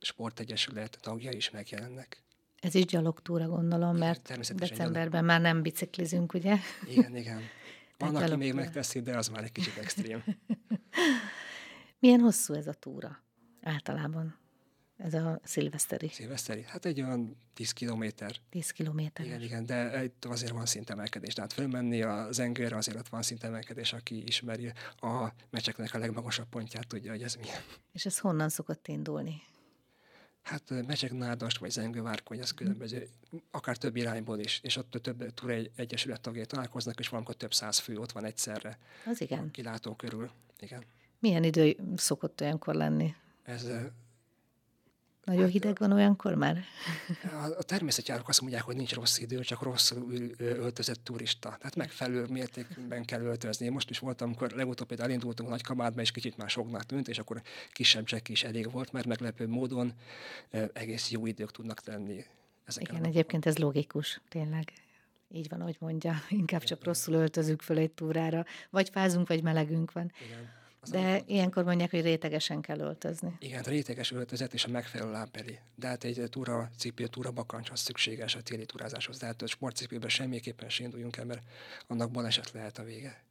sportegyesület 0.00 0.98
tagja 1.00 1.30
is 1.30 1.50
megjelennek. 1.50 2.22
Ez 2.60 2.74
is 2.74 2.84
gyalogtúra 2.84 3.48
gondolom, 3.48 3.96
mert 3.96 4.54
decemberben 4.54 5.10
gyalog. 5.10 5.26
már 5.26 5.40
nem 5.40 5.62
biciklizünk, 5.62 6.34
ugye? 6.34 6.56
Igen, 6.88 7.16
igen. 7.16 7.40
Van, 8.02 8.16
aki 8.16 8.36
még 8.36 8.54
megteszi, 8.54 9.00
de 9.00 9.16
az 9.16 9.28
már 9.28 9.44
egy 9.44 9.52
kicsit 9.52 9.76
extrém. 9.76 10.22
Milyen 12.00 12.20
hosszú 12.20 12.54
ez 12.54 12.66
a 12.66 12.72
túra 12.72 13.22
általában? 13.62 14.40
Ez 14.96 15.14
a 15.14 15.40
szilveszteri. 15.44 16.08
Szilveszteri? 16.08 16.62
Hát 16.66 16.84
egy 16.84 17.00
olyan 17.00 17.36
10 17.54 17.70
kilométer. 17.72 18.36
10 18.50 18.70
kilométer. 18.70 19.26
Igen, 19.26 19.40
igen, 19.40 19.66
de 19.66 20.04
itt 20.04 20.24
azért 20.24 20.52
van 20.52 20.66
szintemelkedés. 20.66 21.34
Tehát 21.34 21.52
fölmenni 21.52 22.02
a 22.02 22.32
zengőre 22.32 22.76
azért 22.76 22.98
ott 22.98 23.08
van 23.08 23.22
szintemelkedés, 23.22 23.92
aki 23.92 24.22
ismeri 24.26 24.72
a 25.00 25.28
meccseknek 25.50 25.94
a 25.94 25.98
legmagasabb 25.98 26.48
pontját, 26.48 26.86
tudja, 26.86 27.10
hogy 27.10 27.22
ez 27.22 27.34
milyen. 27.34 27.60
És 27.92 28.06
ez 28.06 28.18
honnan 28.18 28.48
szokott 28.48 28.88
indulni? 28.88 29.42
Hát 30.42 30.86
Mecsek 30.86 31.12
Nádast 31.12 31.58
vagy 31.58 31.70
Zengővárkony, 31.70 32.38
ez 32.38 32.50
különböző, 32.50 33.08
akár 33.50 33.76
több 33.76 33.96
irányból 33.96 34.38
is, 34.38 34.60
és 34.62 34.76
ott 34.76 34.90
több 34.90 35.34
túra 35.34 35.52
egy, 35.52 35.70
egyesület 35.76 36.20
tagjai 36.20 36.46
találkoznak, 36.46 36.98
és 36.98 37.08
valamikor 37.08 37.36
több 37.36 37.54
száz 37.54 37.78
fő 37.78 37.98
ott 37.98 38.12
van 38.12 38.24
egyszerre. 38.24 38.78
Az 39.06 39.20
igen. 39.20 39.50
Kilátó 39.50 39.94
körül, 39.94 40.30
igen. 40.58 40.84
Milyen 41.18 41.44
idő 41.44 41.76
szokott 41.96 42.40
olyankor 42.40 42.74
lenni? 42.74 43.14
Ez 43.42 43.66
nagyon 45.24 45.42
hát, 45.42 45.52
hideg 45.52 45.78
van 45.78 45.92
olyankor 45.92 46.34
már? 46.34 46.64
A, 47.58 47.62
természetjárok 47.62 48.28
azt 48.28 48.40
mondják, 48.40 48.62
hogy 48.62 48.76
nincs 48.76 48.94
rossz 48.94 49.18
idő, 49.18 49.40
csak 49.40 49.62
rosszul 49.62 50.30
öltözött 50.38 51.04
turista. 51.04 51.48
Tehát 51.58 51.76
megfelelő 51.76 52.26
mértékben 52.28 53.04
kell 53.04 53.20
öltözni. 53.20 53.66
Én 53.66 53.72
most 53.72 53.90
is 53.90 53.98
voltam, 53.98 54.26
amikor 54.26 54.50
legutóbb 54.50 54.86
például 54.86 55.08
elindultunk 55.08 55.48
nagy 55.48 55.62
kabátba, 55.62 56.00
és 56.00 56.10
kicsit 56.10 56.36
már 56.36 56.50
soknak 56.50 56.84
tűnt, 56.84 57.08
és 57.08 57.18
akkor 57.18 57.42
kisebb 57.72 58.04
csekk 58.04 58.28
is 58.28 58.44
elég 58.44 58.70
volt, 58.70 58.92
mert 58.92 59.06
meglepő 59.06 59.48
módon 59.48 59.92
egész 60.72 61.10
jó 61.10 61.26
idők 61.26 61.50
tudnak 61.50 61.84
lenni. 61.84 62.24
Ezeken 62.64 62.94
Igen, 62.94 63.08
egyébként 63.08 63.46
ez 63.46 63.58
logikus, 63.58 64.20
tényleg. 64.28 64.72
Így 65.28 65.48
van, 65.48 65.60
ahogy 65.60 65.76
mondja, 65.78 66.14
inkább 66.28 66.62
csak 66.62 66.84
rosszul 66.84 67.14
öltözünk 67.14 67.62
föl 67.62 67.78
egy 67.78 67.90
túrára. 67.90 68.44
Vagy 68.70 68.88
fázunk, 68.88 69.28
vagy 69.28 69.42
melegünk 69.42 69.92
van. 69.92 70.12
Igen. 70.26 70.60
De 70.90 71.22
ilyenkor 71.26 71.64
mondják, 71.64 71.90
hogy 71.90 72.02
rétegesen 72.02 72.60
kell 72.60 72.78
öltözni. 72.78 73.36
Igen, 73.38 73.62
a 73.64 73.68
réteges 73.68 74.10
öltözet 74.12 74.54
és 74.54 74.64
a 74.64 74.68
megfelelő 74.68 75.10
lábbeli. 75.10 75.58
De 75.74 75.86
hát 75.86 76.04
egy 76.04 76.22
túra 76.30 76.70
cipő, 76.78 77.06
túra 77.06 77.30
bakancs 77.30 77.70
az 77.70 77.80
szükséges 77.80 78.34
a 78.34 78.42
téli 78.42 78.66
túrázáshoz. 78.66 79.18
De 79.18 79.26
hát 79.26 79.42
a 79.42 79.46
sportcipőben 79.46 80.08
semmiképpen 80.08 80.68
sem 80.68 80.84
induljunk 80.84 81.16
el, 81.16 81.24
mert 81.24 81.42
annak 81.86 82.10
baleset 82.10 82.50
lehet 82.50 82.78
a 82.78 82.82
vége. 82.82 83.22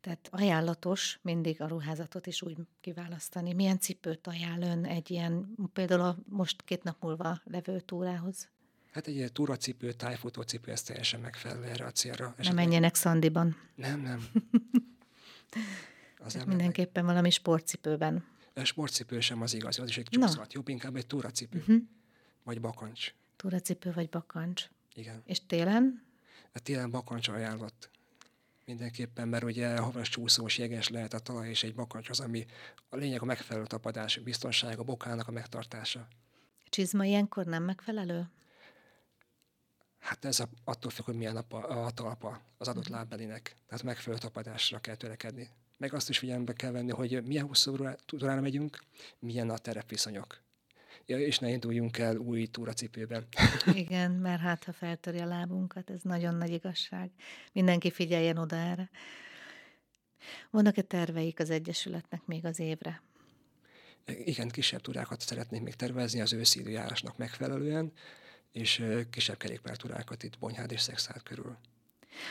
Tehát 0.00 0.28
ajánlatos 0.30 1.18
mindig 1.22 1.60
a 1.60 1.66
ruházatot 1.66 2.26
is 2.26 2.42
úgy 2.42 2.56
kiválasztani. 2.80 3.52
Milyen 3.52 3.78
cipőt 3.78 4.26
ajánl 4.26 4.62
ön 4.62 4.84
egy 4.84 5.10
ilyen, 5.10 5.54
például 5.72 6.00
a 6.00 6.16
most 6.28 6.62
két 6.62 6.82
nap 6.82 6.96
múlva 7.00 7.40
levő 7.44 7.80
túrához? 7.80 8.48
Hát 8.92 9.06
egy 9.06 9.14
ilyen 9.14 9.32
túracipő, 9.32 9.92
tájfutócipő, 9.92 10.70
ez 10.70 10.82
teljesen 10.82 11.20
megfelelő 11.20 11.64
erre 11.64 11.84
a 11.84 11.90
célra. 11.90 12.34
Nem 12.36 12.54
menjenek 12.54 12.94
szandiban. 12.94 13.56
Nem, 13.74 14.00
nem. 14.00 14.24
Az 16.24 16.34
nem 16.34 16.48
mindenképpen 16.48 17.04
valami 17.04 17.30
sportcipőben. 17.30 18.24
A 18.54 18.64
sportcipő 18.64 19.20
sem 19.20 19.42
az 19.42 19.54
igazi, 19.54 19.80
az 19.80 19.88
is 19.88 19.98
egy 19.98 20.08
csúszhat. 20.10 20.52
Jobb 20.52 20.68
inkább 20.68 20.96
egy 20.96 21.06
túracipő. 21.06 21.58
Uh-huh. 21.58 21.82
Vagy 22.42 22.60
bakancs. 22.60 23.14
Túracipő 23.36 23.92
vagy 23.92 24.08
bakancs. 24.08 24.68
Igen. 24.94 25.22
És 25.26 25.46
télen? 25.46 26.04
A 26.52 26.58
télen 26.58 26.90
bakancs 26.90 27.28
ajánlott. 27.28 27.90
Mindenképpen, 28.64 29.28
mert 29.28 29.44
ugye 29.44 29.78
havas 29.78 30.08
csúszós, 30.08 30.58
jeges 30.58 30.88
lehet 30.88 31.14
a 31.14 31.18
talaj, 31.18 31.48
és 31.48 31.62
egy 31.62 31.74
bakancs 31.74 32.08
az, 32.08 32.20
ami 32.20 32.46
a 32.88 32.96
lényeg 32.96 33.22
a 33.22 33.24
megfelelő 33.24 33.66
tapadás, 33.66 34.18
biztonság, 34.18 34.78
a 34.78 34.82
bokának 34.82 35.28
a 35.28 35.30
megtartása. 35.30 36.08
Csizma 36.68 37.04
ilyenkor 37.04 37.46
nem 37.46 37.62
megfelelő? 37.62 38.30
Hát 39.98 40.24
ez 40.24 40.40
a, 40.40 40.48
attól 40.64 40.90
függ, 40.90 41.04
hogy 41.04 41.16
milyen 41.16 41.36
a, 41.36 41.56
a, 41.56 41.84
a 41.84 41.90
talpa 41.90 42.40
az 42.58 42.68
adott 42.68 42.82
uh-huh. 42.82 42.96
lábbelinek. 42.96 43.54
Tehát 43.66 43.84
megfelelő 43.84 44.20
tapadásra 44.20 44.78
kell 44.78 44.94
törekedni 44.94 45.50
meg 45.82 45.94
azt 45.94 46.08
is 46.08 46.18
figyelembe 46.18 46.52
kell 46.52 46.70
venni, 46.70 46.90
hogy 46.90 47.22
milyen 47.24 47.46
hosszú 47.46 47.76
túrára 48.06 48.40
megyünk, 48.40 48.82
milyen 49.18 49.50
a 49.50 49.58
terepviszonyok. 49.58 50.40
Ja, 51.06 51.18
és 51.18 51.38
ne 51.38 51.48
induljunk 51.48 51.98
el 51.98 52.16
új 52.16 52.46
túracipőben. 52.46 53.26
Igen, 53.74 54.10
mert 54.10 54.40
hát 54.40 54.64
ha 54.64 54.72
feltöri 54.72 55.18
a 55.18 55.26
lábunkat, 55.26 55.90
ez 55.90 56.02
nagyon 56.02 56.34
nagy 56.34 56.50
igazság. 56.50 57.10
Mindenki 57.52 57.90
figyeljen 57.90 58.36
oda 58.36 58.56
erre. 58.56 58.90
Vannak-e 60.50 60.82
terveik 60.82 61.40
az 61.40 61.50
Egyesületnek 61.50 62.26
még 62.26 62.44
az 62.44 62.58
évre? 62.58 63.02
Igen, 64.04 64.48
kisebb 64.48 64.80
túrákat 64.80 65.20
szeretnék 65.20 65.62
még 65.62 65.74
tervezni 65.74 66.20
az 66.20 66.32
őszi 66.32 66.60
időjárásnak 66.60 67.16
megfelelően, 67.16 67.92
és 68.52 68.84
kisebb 69.10 69.36
kerékpártúrákat 69.36 70.22
itt 70.22 70.38
Bonyhád 70.38 70.72
és 70.72 70.80
Szexárd 70.80 71.22
körül 71.22 71.56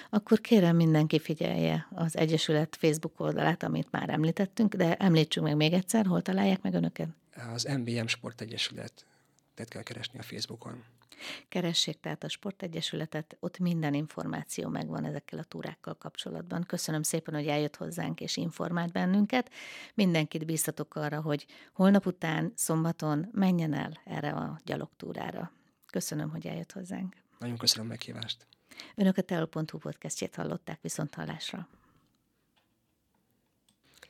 akkor 0.10 0.42
kérem 0.42 0.76
mindenki 0.76 1.20
figyelje 1.20 1.88
az 1.92 2.18
Egyesület 2.18 2.76
Facebook 2.76 3.20
oldalát, 3.20 3.64
amit 3.64 3.92
már 3.92 4.10
említettünk, 4.10 4.76
de 4.76 4.96
említsünk 4.96 5.46
meg 5.46 5.56
még 5.56 5.74
egyszer, 5.74 6.06
hol 6.06 6.22
találják 6.22 6.62
meg 6.62 6.74
önöket? 6.74 7.10
Az 7.54 7.64
MBM 7.64 8.06
Sportegyesület, 8.06 9.06
tehát 9.54 9.72
kell 9.72 9.84
keresni 9.84 10.20
a 10.20 10.24
Facebookon. 10.24 10.84
Keressék 11.50 12.00
tehát 12.00 12.24
a 12.24 12.30
Sportegyesületet, 12.30 13.38
ott 13.40 13.60
minden 13.60 13.94
információ 13.94 14.70
megvan 14.70 15.06
ezekkel 15.06 15.40
a 15.40 15.44
túrákkal 15.44 15.94
kapcsolatban. 15.94 16.64
Köszönöm 16.64 17.04
szépen, 17.04 17.34
hogy 17.34 17.48
eljött 17.48 17.76
hozzánk 17.76 18.22
és 18.22 18.38
informált 18.38 18.92
bennünket. 18.92 19.52
Mindenkit 19.94 20.46
bíztatok 20.46 20.96
arra, 20.96 21.22
hogy 21.22 21.46
holnap 21.74 22.06
után, 22.06 22.52
szombaton 22.56 23.30
menjen 23.32 23.74
el 23.74 24.02
erre 24.06 24.32
a 24.32 24.60
gyalogtúrára. 24.66 25.52
Köszönöm, 25.86 26.30
hogy 26.30 26.48
eljött 26.48 26.72
hozzánk. 26.72 27.16
Nagyon 27.40 27.58
köszönöm 27.58 27.88
meghívást. 27.88 28.48
Önök 28.96 29.18
a 29.18 29.22
teol.hu 29.22 29.78
podcastjét 29.78 30.36
hallották 30.36 30.82
viszont 30.82 31.16
hallásra. 31.16 31.68